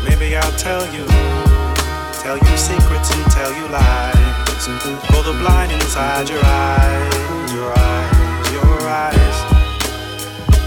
[0.08, 1.06] Maybe I'll tell you,
[2.22, 4.16] tell you secrets and tell you lies.
[5.10, 9.38] For the blind inside your eyes, your eyes, your eyes.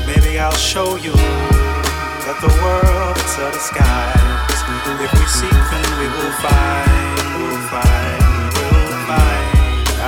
[0.06, 4.60] Maybe I'll show you that the world is a disguise.
[5.04, 8.22] If we seek, then we will find, we'll find,
[8.56, 9.46] we'll find.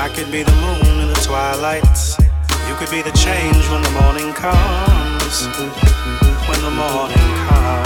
[0.03, 1.85] I could be the moon in the twilight.
[2.69, 7.84] You could be the change when the morning comes when the morning comes.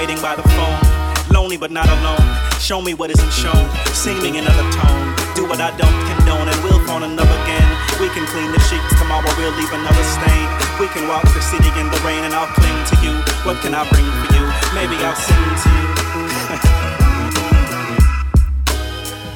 [0.00, 0.80] Waiting by the phone.
[1.28, 2.24] Lonely but not alone.
[2.58, 3.68] Show me what isn't shown.
[3.92, 5.12] Sing me another tone.
[5.36, 7.68] Do what I don't condone and we'll in love again.
[8.00, 8.92] We can clean the sheets.
[8.98, 10.48] Tomorrow we'll leave another stain.
[10.80, 13.12] We can walk the city in the rain and I'll cling to you.
[13.44, 14.44] What can I bring for you?
[14.72, 15.86] Maybe I'll sing to you.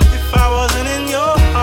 [0.17, 1.54] if I wasn't in your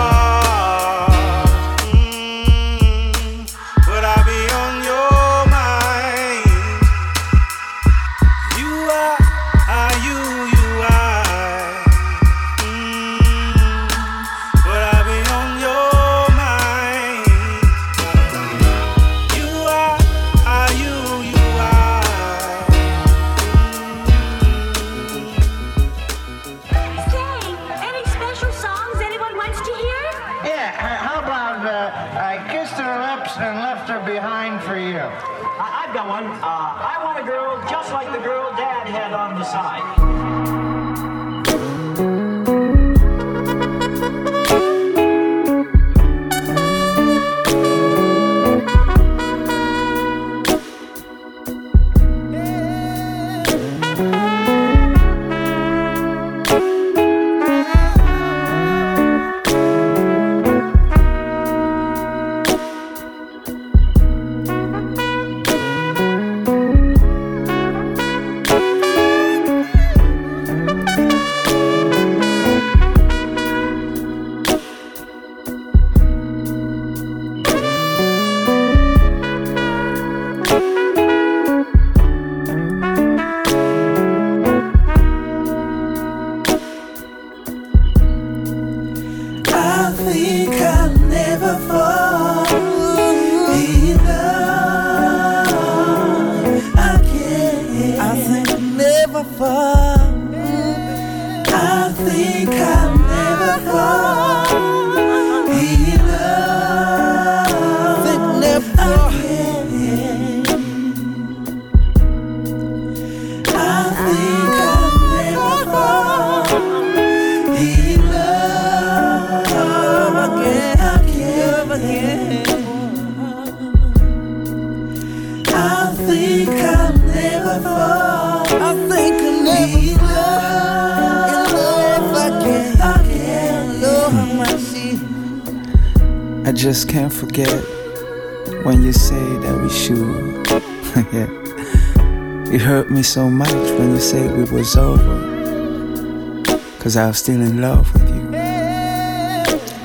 [144.76, 146.42] over.
[146.78, 148.32] Cause I was still in love with you.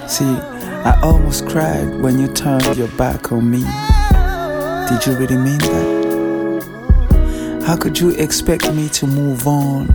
[0.08, 0.26] See,
[0.86, 3.64] I almost cried when you turned your back on me.
[4.90, 5.98] Did you really mean that?
[7.66, 9.88] How could you expect me to move on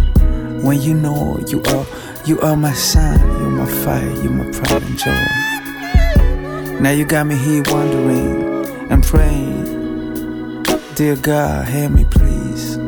[0.62, 1.86] when you know you are
[2.26, 6.80] you are my son, you're my fire, you're my pride and joy.
[6.80, 10.62] Now you got me here wondering and praying.
[10.94, 12.81] Dear God, hear me please.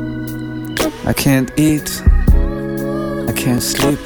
[1.07, 3.99] I can't eat, I can't sleep.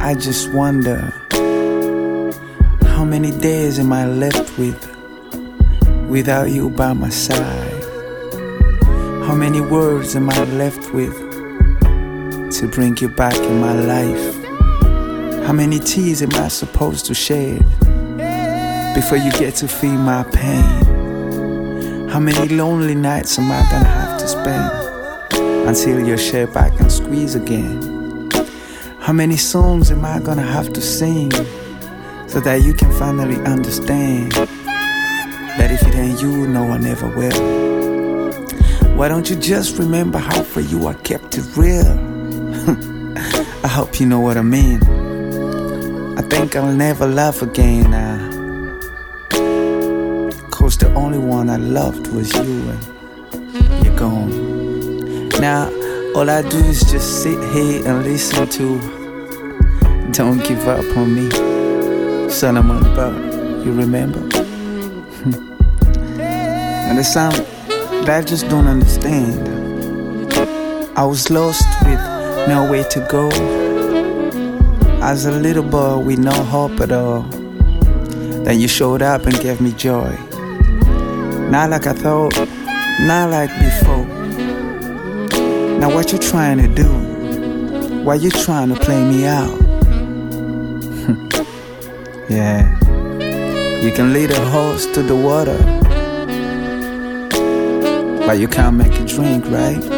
[0.00, 1.12] I just wonder
[2.84, 4.78] how many days am I left with
[6.08, 7.82] without you by my side?
[9.26, 11.16] How many words am I left with
[12.52, 15.44] to bring you back in my life?
[15.44, 17.58] How many tears am I supposed to shed
[18.94, 22.08] before you get to feel my pain?
[22.08, 24.87] How many lonely nights am I gonna have to spend
[25.68, 28.30] until your shape I can squeeze again?
[29.00, 31.30] How many songs am I gonna have to sing
[32.26, 37.38] so that you can finally understand that if it ain't you, no one ever will?
[38.96, 41.92] Why don't you just remember how for you I kept it real?
[43.62, 44.82] I hope you know what I mean.
[46.18, 48.18] I think I'll never love again now.
[50.50, 52.97] Cause the only one I loved was you.
[55.40, 55.70] Now,
[56.16, 58.80] all I do is just sit here and listen to
[60.10, 61.30] Don't Give Up on Me.
[62.28, 63.14] Solomon Bell,
[63.64, 64.18] you remember?
[66.20, 67.36] and the sound
[68.04, 69.46] that I just don't understand.
[70.98, 72.00] I was lost with
[72.48, 73.28] nowhere to go.
[75.00, 77.22] As a little boy with no hope at all.
[78.42, 80.10] Then you showed up and gave me joy.
[81.48, 82.36] Not like I thought,
[83.02, 84.17] not like before.
[85.78, 86.88] Now what you trying to do?
[88.02, 89.60] Why you trying to play me out?
[92.28, 92.78] yeah.
[93.80, 95.56] You can lead a horse to the water.
[98.26, 99.97] But you can't make it drink, right?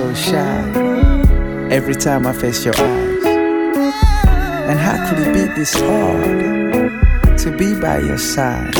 [0.00, 0.62] So shy
[1.70, 3.24] every time I face your eyes?
[4.70, 8.74] And how could it be this hard to be by your side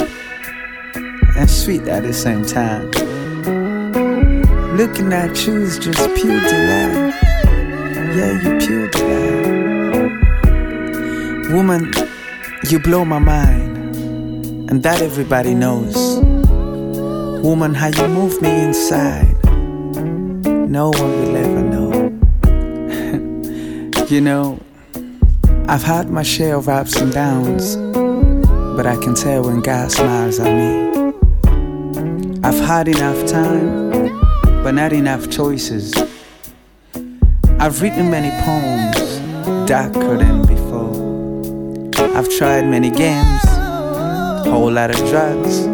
[1.37, 2.91] and sweet at the same time?
[4.79, 7.13] Looking at you is just pure delight.
[8.17, 10.13] Yeah, you pure delight.
[11.53, 11.93] Woman,
[12.71, 15.97] you blow my mind, and that everybody knows.
[17.45, 19.30] Woman, how you move me inside,
[20.71, 21.91] no one will ever know.
[24.07, 24.61] you know,
[25.67, 27.75] I've had my share of ups and downs,
[28.77, 31.13] but I can tell when God smiles at me.
[32.45, 33.91] I've had enough time,
[34.63, 35.93] but not enough choices.
[37.59, 39.19] I've written many poems,
[39.69, 42.17] darker than before.
[42.17, 43.43] I've tried many games,
[44.47, 45.67] whole lot of drugs.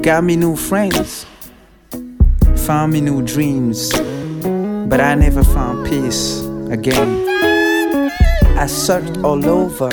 [0.00, 1.26] Got me new friends,
[2.68, 3.90] found me new dreams,
[4.90, 7.26] but I never found peace again.
[8.58, 9.88] I searched all over,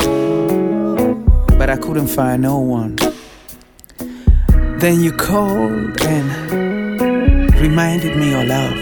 [1.58, 2.98] but I couldn't find no one.
[4.82, 6.28] Then you called and
[7.62, 8.78] reminded me of love.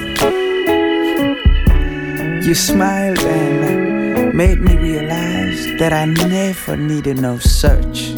[2.43, 8.09] You smiled and made me realize that I never needed no search.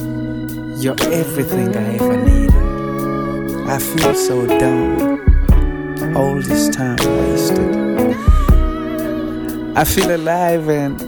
[0.81, 3.67] You're everything I ever needed.
[3.67, 5.24] I feel so dumb.
[6.15, 7.75] All this time wasted.
[9.77, 11.01] I feel alive and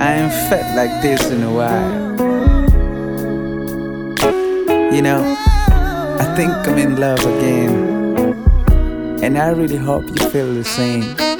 [0.00, 2.14] I ain't felt like this in a while.
[4.92, 7.74] You know, I think I'm in love again.
[9.22, 11.33] And I really hope you feel the same.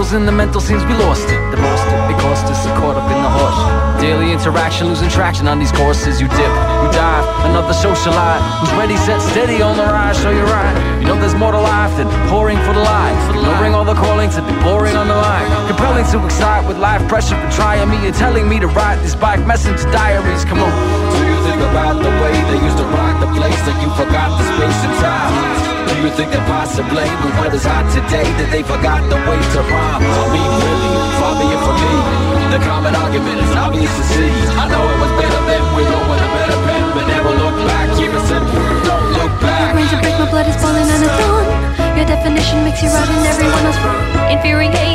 [0.00, 1.40] Puddles in the mental scenes, we lost it.
[1.52, 4.00] The lost it, it cost us, caught up in the horse.
[4.00, 6.20] Daily interaction, losing traction on these courses.
[6.20, 10.16] You dip, you dive, another socialite who's ready, set steady on the rise.
[10.22, 10.74] So you're right.
[11.00, 13.16] You know there's more to life than pouring for the line.
[13.36, 15.46] Ignoring all the calling to be boring on the line.
[15.68, 19.14] Compelling to excite with life pressure for trying me and telling me to write these
[19.14, 20.46] bike messenger diaries.
[20.46, 20.72] Come on.
[21.12, 23.09] Do you think about the way they used to the
[23.40, 25.32] place that you forgot the space and time?
[25.88, 27.08] Do you think that possibly
[27.40, 30.04] what is hot today that they forgot the way to rhyme?
[30.04, 31.94] I mean, really, far be it from me.
[32.52, 34.28] The common argument is obvious to see.
[34.60, 37.56] I know it was better then, we know with a better pen, but never look
[37.64, 37.86] back.
[37.96, 39.72] Keep it simple, don't look back.
[39.72, 41.70] Rains and break, my blood is boiling and it's on.
[41.96, 44.04] Your definition makes you right and everyone else wrong.
[44.28, 44.89] Infuriating,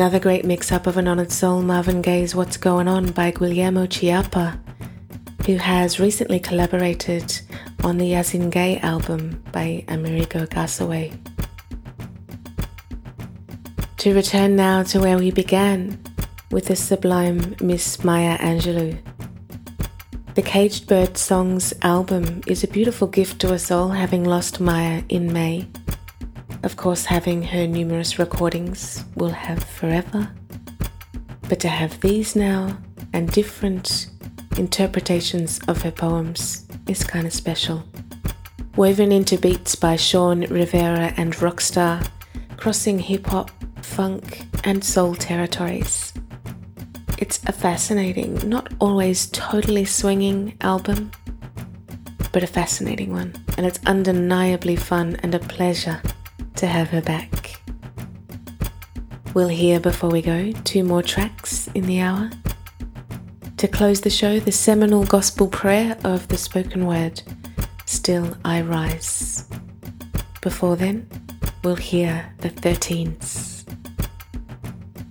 [0.00, 3.84] Another great mix up of an honored soul, Marvin Gaye's What's Going On by Guillermo
[3.84, 4.58] Chiapa,
[5.44, 7.38] who has recently collaborated
[7.84, 11.12] on the Yasiin Gaye album by Amerigo Gazaway.
[13.98, 16.02] To return now to where we began
[16.50, 18.98] with the sublime Miss Maya Angelou.
[20.34, 25.02] The Caged Bird Songs album is a beautiful gift to us all, having lost Maya
[25.10, 25.68] in May.
[26.62, 30.30] Of course, having her numerous recordings will have forever.
[31.48, 32.76] But to have these now
[33.14, 34.08] and different
[34.58, 37.84] interpretations of her poems is kind of special.
[38.76, 42.06] Woven into beats by Shawn Rivera and RoccStar,
[42.58, 43.50] crossing hip hop,
[43.82, 46.12] funk, and soul territories.
[47.16, 51.10] It's a fascinating, not always totally swinging album,
[52.32, 56.00] but a fascinating one, and it's undeniably fun and a pleasure
[56.56, 57.60] to have her back.
[59.34, 62.30] We'll hear before we go two more tracks in the hour.
[63.58, 67.22] To close the show, the seminal gospel prayer of the spoken word,
[67.86, 69.44] Still I Rise.
[70.40, 71.08] Before then,
[71.62, 73.64] we'll hear the 13s.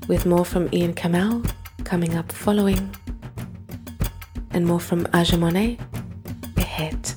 [0.08, 1.50] With more from Ian Kamau
[1.84, 2.96] coming up following,
[4.52, 5.78] and more from Aja Monet
[6.58, 7.14] ahead.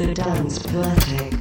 [0.00, 1.34] The dance poetic.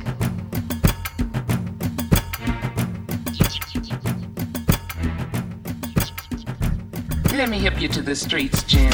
[7.32, 8.92] Let me hip you to the streets, Jim.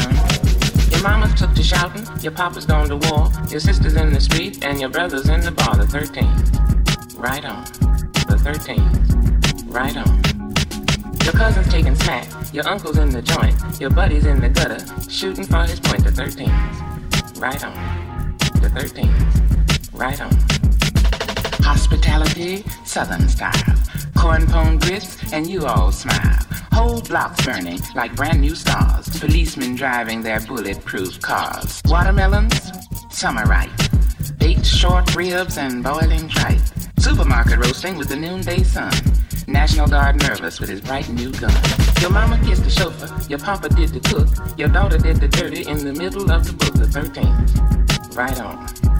[0.91, 4.63] Your mama took to shouting, your papa's gone to war, your sister's in the street,
[4.63, 7.17] and your brother's in the bar, the 13th.
[7.17, 7.63] Right on.
[8.29, 9.73] The 13th.
[9.73, 11.23] Right on.
[11.23, 15.43] Your cousin's taking smack, your uncle's in the joint, your buddy's in the gutter, shooting
[15.43, 17.41] for his point, the 13th.
[17.41, 17.73] Right on.
[18.61, 19.44] The 13th.
[19.95, 20.35] Right on.
[21.63, 23.75] Hospitality, Southern style.
[24.17, 26.39] Corn pone grits, and you all smile.
[26.73, 29.07] Whole blocks burning like brand new stars.
[29.19, 31.81] Policemen driving their bulletproof cars.
[31.85, 32.71] Watermelons,
[33.09, 33.69] summer ripe.
[34.37, 36.61] Baked short ribs and boiling tripe.
[36.99, 38.91] Supermarket roasting with the noonday sun.
[39.47, 41.53] National Guard nervous with his bright new gun.
[42.01, 44.27] Your mama kissed the chauffeur, your papa did the cook,
[44.57, 48.15] your daughter did the dirty in the middle of the book, of 13th.
[48.17, 48.94] Right on.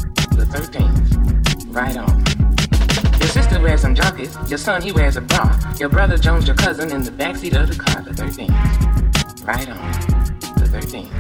[0.56, 1.76] The 13th.
[1.76, 2.24] Right on.
[3.20, 6.56] Your sister wears some jockeys, your son he wears a bra, your brother Jones your
[6.56, 9.46] cousin in the backseat of the car, the 13th.
[9.46, 9.92] Right on.
[10.56, 11.12] The 13th.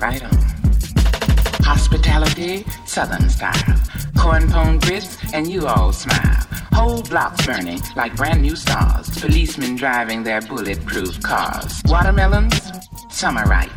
[0.00, 1.64] Right on.
[1.64, 3.74] Hospitality, Southern style.
[4.16, 6.46] Corn pone grits, and you all smile.
[6.72, 9.10] Whole blocks burning like brand new stars.
[9.20, 11.82] Policemen driving their bulletproof cars.
[11.86, 12.70] Watermelons,
[13.10, 13.72] summer ripe.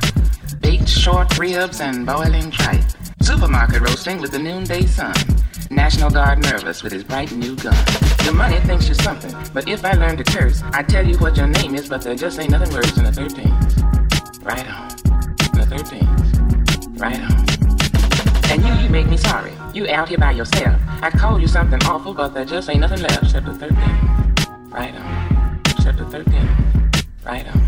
[0.61, 2.86] Baked short ribs and boiling tripe.
[3.22, 5.15] Supermarket roasting with the noonday sun.
[5.70, 7.76] National Guard nervous with his bright new gun.
[8.24, 11.36] Your money thinks you're something, but if I learn to curse, I tell you what
[11.36, 14.45] your name is, but there just ain't nothing worse than the 13th.
[14.45, 14.88] Right on.
[15.53, 16.99] The 13th.
[16.99, 18.51] Right on.
[18.51, 19.51] And you, you make me sorry.
[19.74, 20.80] You out here by yourself.
[21.01, 24.72] I called you something awful, but there just ain't nothing left except the 13th.
[24.72, 25.61] Right on.
[25.65, 27.05] Except the 13th.
[27.26, 27.68] Right on.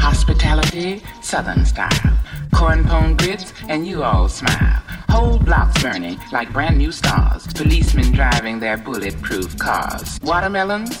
[0.00, 2.19] Hospitality, Southern style.
[2.54, 4.82] Corn pone grits, and you all smile.
[5.08, 7.46] Whole blocks burning like brand new stars.
[7.48, 10.18] Policemen driving their bulletproof cars.
[10.22, 10.96] Watermelons,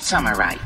[0.00, 0.60] summer ripe.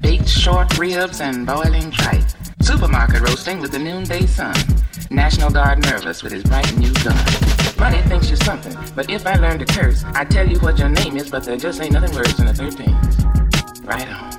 [0.00, 2.24] Baked short ribs and boiling tripe.
[2.60, 4.56] Supermarket roasting with the noonday sun.
[5.10, 7.16] National Guard nervous with his bright new gun.
[7.78, 10.88] Money thinks you're something, but if I learn to curse, I tell you what your
[10.88, 13.86] name is, but there just ain't nothing worse than a 13th.
[13.86, 14.30] Right on.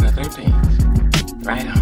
[0.00, 1.46] The 13th.
[1.46, 1.79] Right on.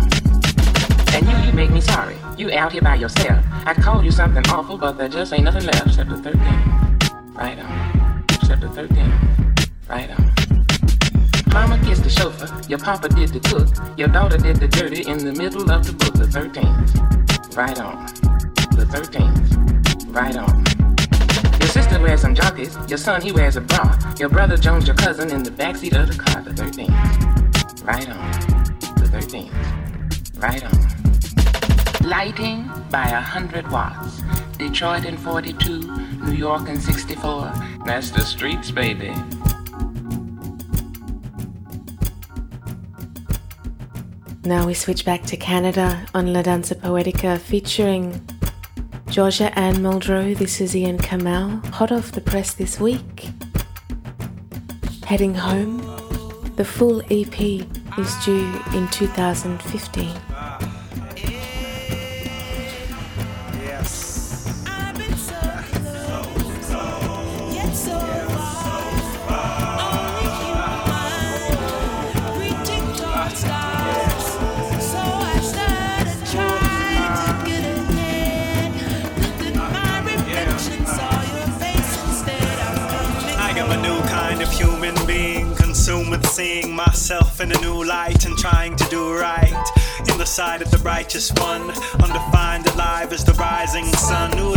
[1.58, 2.14] Make me sorry.
[2.36, 3.44] You out here by yourself.
[3.66, 7.34] I called you something awful, but there just ain't nothing left the 13th.
[7.34, 8.24] Right on.
[8.60, 9.68] The 13th.
[9.88, 11.52] Right on.
[11.52, 15.18] Mama kissed the chauffeur, your papa did the cook, your daughter did the dirty in
[15.18, 17.56] the middle of the book, the 13th.
[17.56, 18.06] Right on.
[18.76, 20.14] The 13th.
[20.14, 20.64] Right on.
[21.58, 24.94] Your sister wears some jockeys, your son he wears a bra, your brother Jones your
[24.94, 27.84] cousin in the backseat of the car, the 13th.
[27.84, 28.30] Right on.
[29.02, 30.40] The 13th.
[30.40, 31.07] Right on.
[32.08, 34.22] Lighting by a hundred watts.
[34.56, 35.80] Detroit in 42,
[36.24, 37.52] New York in 64.
[37.84, 39.12] That's the streets, baby.
[44.42, 48.26] Now we switch back to Canada on La Danza Poetica featuring
[49.10, 50.34] Georgia Ann Muldrow.
[50.34, 53.28] This is Ian Kamau, hot off the press this week.
[55.04, 55.76] Heading home,
[56.56, 57.38] the full EP
[57.98, 60.27] is due in 2015.
[86.38, 89.64] Seeing myself in a new light and trying to do right.
[90.08, 91.68] In the sight of the righteous one,
[92.00, 94.30] undefined alive as the rising sun.
[94.36, 94.54] New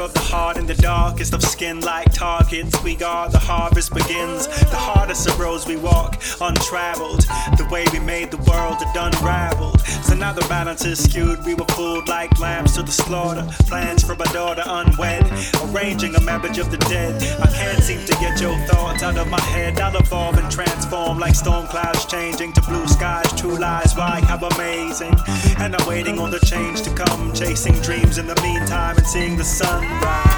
[0.00, 2.82] of the heart in the darkest of skin, like targets.
[2.82, 4.46] We guard the harvest begins.
[4.46, 7.20] The hardest of roads we walk, untraveled.
[7.56, 9.80] The way we made the world had unraveled.
[9.80, 11.44] So now the balance is skewed.
[11.44, 13.46] We were fooled like lambs to the slaughter.
[13.66, 15.30] Plans for my daughter unwed,
[15.64, 17.22] arranging a marriage of the dead.
[17.40, 19.80] I can't seem to get your thoughts out of my head.
[19.80, 23.32] I'll evolve and transform like storm clouds changing to blue skies.
[23.40, 24.20] True lies, why?
[24.20, 25.14] How amazing.
[25.58, 29.36] And I'm waiting on the change to come, chasing dreams in the meantime and seeing
[29.36, 30.32] the sun renaissance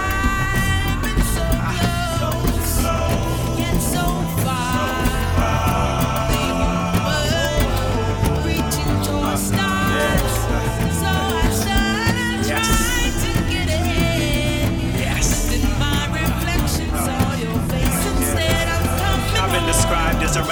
[15.12, 20.42] man in my reflections on your face instead of comfort I've been described as a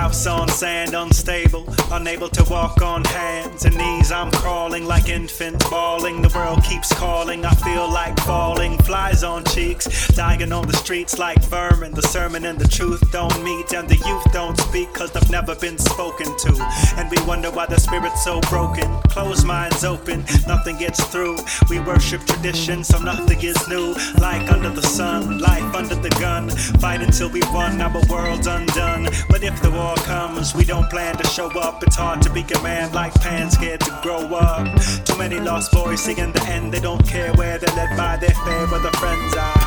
[0.00, 4.10] house on sand, unstable, unable to walk on hands and knees.
[4.10, 6.22] I'm crawling like infants, bawling.
[6.22, 7.44] The world keeps calling.
[7.44, 8.78] I feel like falling.
[8.78, 9.84] Flies on cheeks,
[10.14, 11.92] dying on the streets like vermin.
[11.92, 15.54] The sermon and the truth don't meet, and the youth don't speak cause they've never
[15.54, 16.52] been spoken to.
[16.96, 18.88] And we wonder why the spirit's so broken.
[19.14, 21.36] Closed minds open, nothing gets through.
[21.68, 23.94] We worship tradition, so nothing is new.
[24.18, 26.48] Like under the sun, life under the gun.
[26.80, 29.04] Fight until we won, our world's undone.
[29.28, 31.82] But if the war comes, we don't plan to show up.
[31.82, 34.66] It's hard to be a man like Pan, scared to grow up.
[35.04, 38.34] Too many lost boys in the end, they don't care where they're led by their
[38.78, 39.59] the friends are.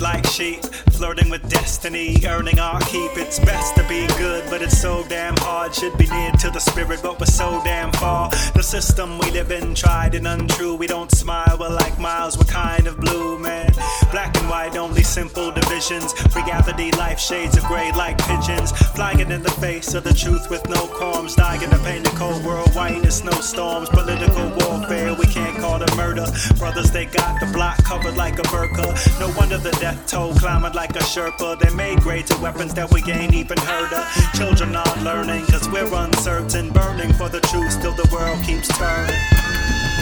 [0.00, 0.60] Like sheep,
[1.04, 3.10] flirting with destiny, earning our keep.
[3.18, 5.74] It's best to be good, but it's so damn hard.
[5.74, 8.30] Should be near to the spirit, but we're so damn far.
[8.54, 10.74] The system we live in, tried and untrue.
[10.76, 13.70] We don't smile, we're like miles, we're kind of blue, man.
[14.12, 16.14] Black and white, only simple divisions.
[16.34, 18.72] Reality, life shades of gray like pigeons.
[18.96, 21.34] Flying in the face of the truth with no qualms.
[21.34, 23.90] Dying to paint the cold world white as snowstorms.
[23.90, 26.24] Political warfare, we can't call it murder.
[26.56, 28.88] Brothers, they got the block covered like a burqa.
[29.20, 31.58] No wonder the death toll climbing like a Sherpa.
[31.58, 34.04] They made grades of weapons that we ain't even heard of.
[34.34, 36.70] Children aren't learning, cause we're uncertain.
[36.70, 39.16] Burning for the truth, still the world keeps turning.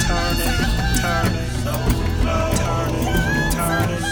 [0.07, 0.57] Turning,
[1.01, 1.49] turning,
[2.59, 3.13] turning,
[3.53, 4.03] turning.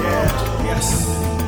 [0.00, 1.39] Yeah, yes.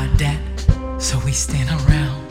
[0.00, 0.40] High debt.
[0.98, 2.24] So we stand around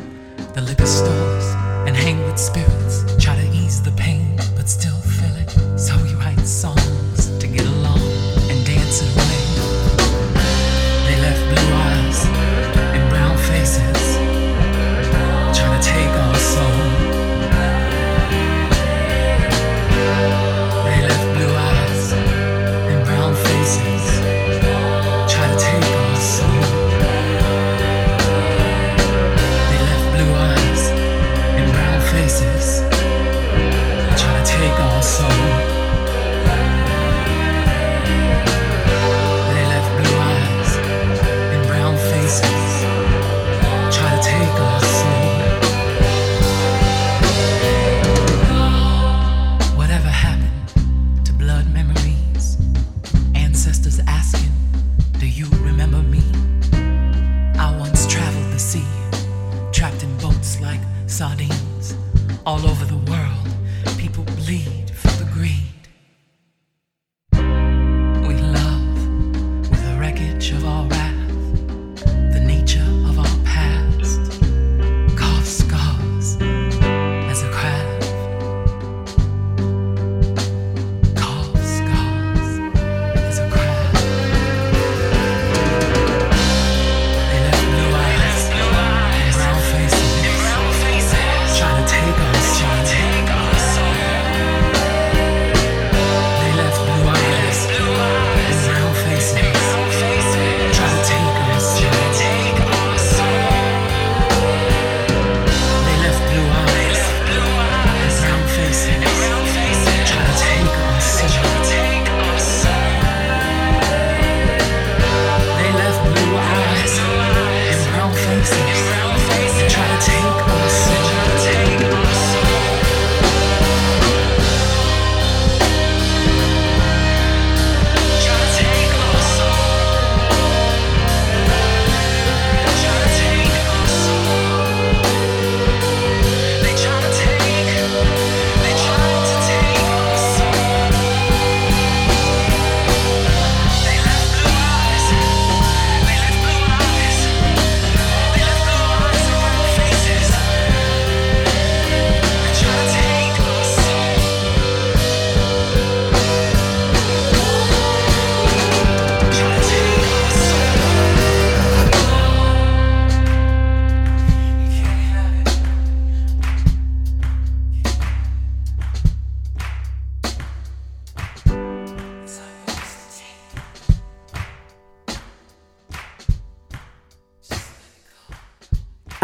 [0.55, 1.45] the liquor stores
[1.87, 2.95] and hang with spirits.
[3.23, 4.37] Try to ease the pain,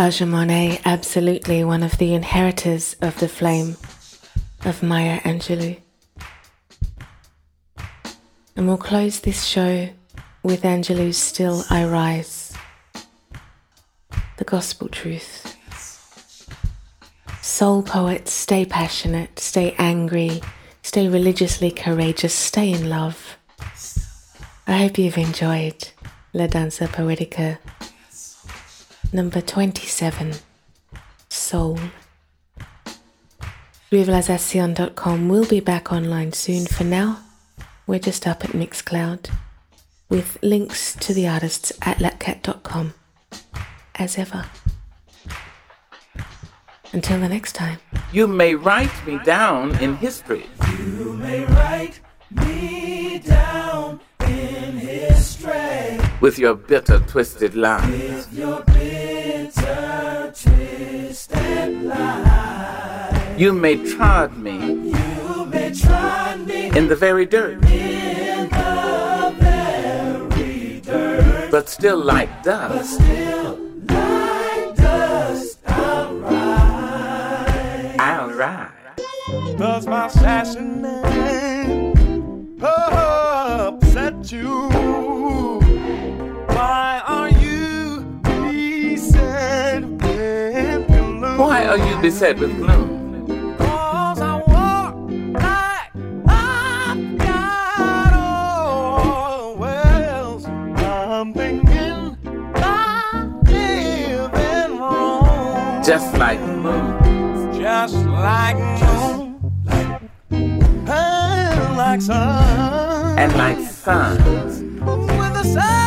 [0.05, 3.75] Aja Monet, absolutely one of the inheritors of the flame
[4.63, 5.79] of Maya Angelou.
[8.55, 9.89] And we'll close this show
[10.43, 12.53] with Angelou's Still I Rise.
[14.37, 15.57] The gospel truth.
[17.41, 20.39] Soul poets, stay passionate, stay angry,
[20.83, 23.39] stay religiously courageous, stay in love.
[24.67, 25.89] I hope you've enjoyed
[26.31, 27.57] La Danza Poetica
[29.15, 30.33] number 27
[31.29, 31.79] Soul.
[33.89, 36.65] Revelization.com will be back online soon.
[36.65, 37.19] For now,
[37.87, 39.29] we're just up at Mixcloud
[40.09, 42.93] with links to the artists at lapkat.com
[43.95, 44.45] as ever.
[46.91, 47.79] Until the next time.
[48.11, 50.45] You may write me down in history.
[50.77, 51.99] You may write
[52.31, 56.04] me down in history.
[56.25, 57.87] With your bitter, twisted lies.
[57.87, 63.39] With your bitter, twisted lies.
[63.39, 64.57] You may trod me.
[64.89, 66.75] You may trod me.
[66.75, 67.63] In the very dirt.
[67.65, 71.51] In the very dirt.
[71.51, 72.73] But still like dust.
[72.73, 75.59] But still like dust.
[75.67, 77.97] I'll rise.
[77.99, 78.71] I'll rise.
[79.59, 85.24] Does my sassy name oh, upset you?
[86.55, 91.37] Why are you beset with gloom?
[91.37, 93.57] Why are you beset with gloom?
[93.57, 94.95] Cause I walk
[95.33, 95.91] like
[96.25, 100.45] I've got all wells.
[100.45, 102.17] I'm thinking
[102.55, 105.83] I'm living wrong.
[105.83, 107.53] Just like moon.
[107.53, 109.35] Just like moon.
[110.87, 113.19] And like sun.
[113.19, 114.15] And like sun.
[114.85, 115.84] With the certainty.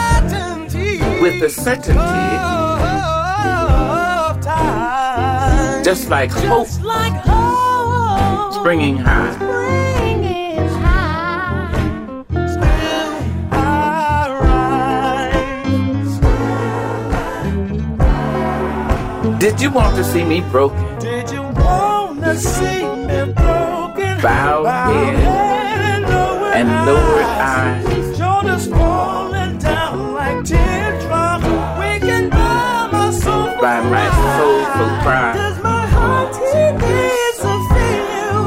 [1.28, 1.92] With the certainty.
[1.92, 2.08] Of
[4.40, 5.84] time.
[5.84, 6.66] Just like hope.
[6.66, 8.54] Just like hope.
[8.54, 9.34] Springing high.
[9.34, 11.68] Springing high.
[19.20, 20.98] Still Did you want to see me broken?
[20.98, 24.22] Did you want to see me broken?
[24.22, 26.04] Bowed head
[26.54, 28.16] and lowered eyes.
[28.16, 28.66] Shoulders
[33.68, 34.08] By my
[34.38, 35.34] soulful cry.
[35.36, 36.40] Does my heart to
[37.76, 38.42] feel?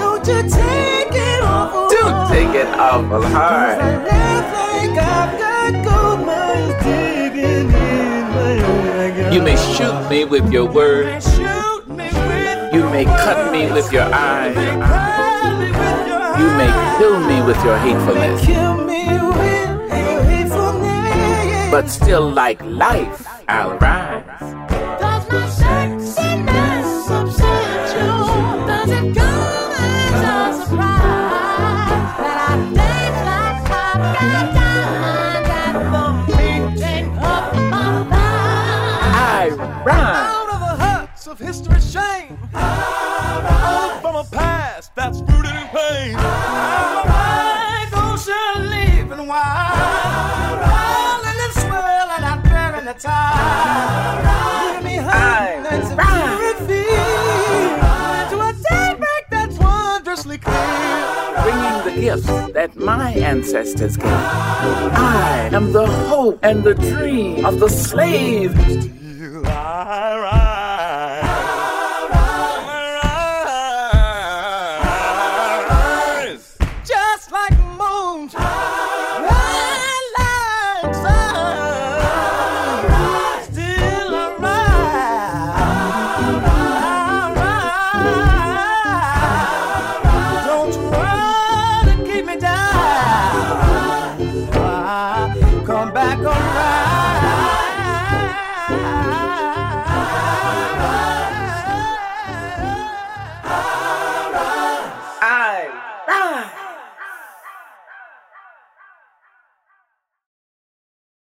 [0.00, 3.78] Don't you take it awful Don't take it awful hard.
[3.78, 10.64] I like I've got gold mines digging in my You may shoot me with your
[10.64, 11.28] words.
[11.36, 14.56] Shoot me with You may cut me with your eyes.
[16.40, 18.40] You may kill me with your hatefulness.
[18.40, 19.04] Kill me
[19.36, 21.70] with your hatefulness.
[21.70, 24.11] But still, like life, I'll rise.
[62.62, 64.06] That my ancestors gave.
[64.06, 68.54] I am the hope and the dream of the slave.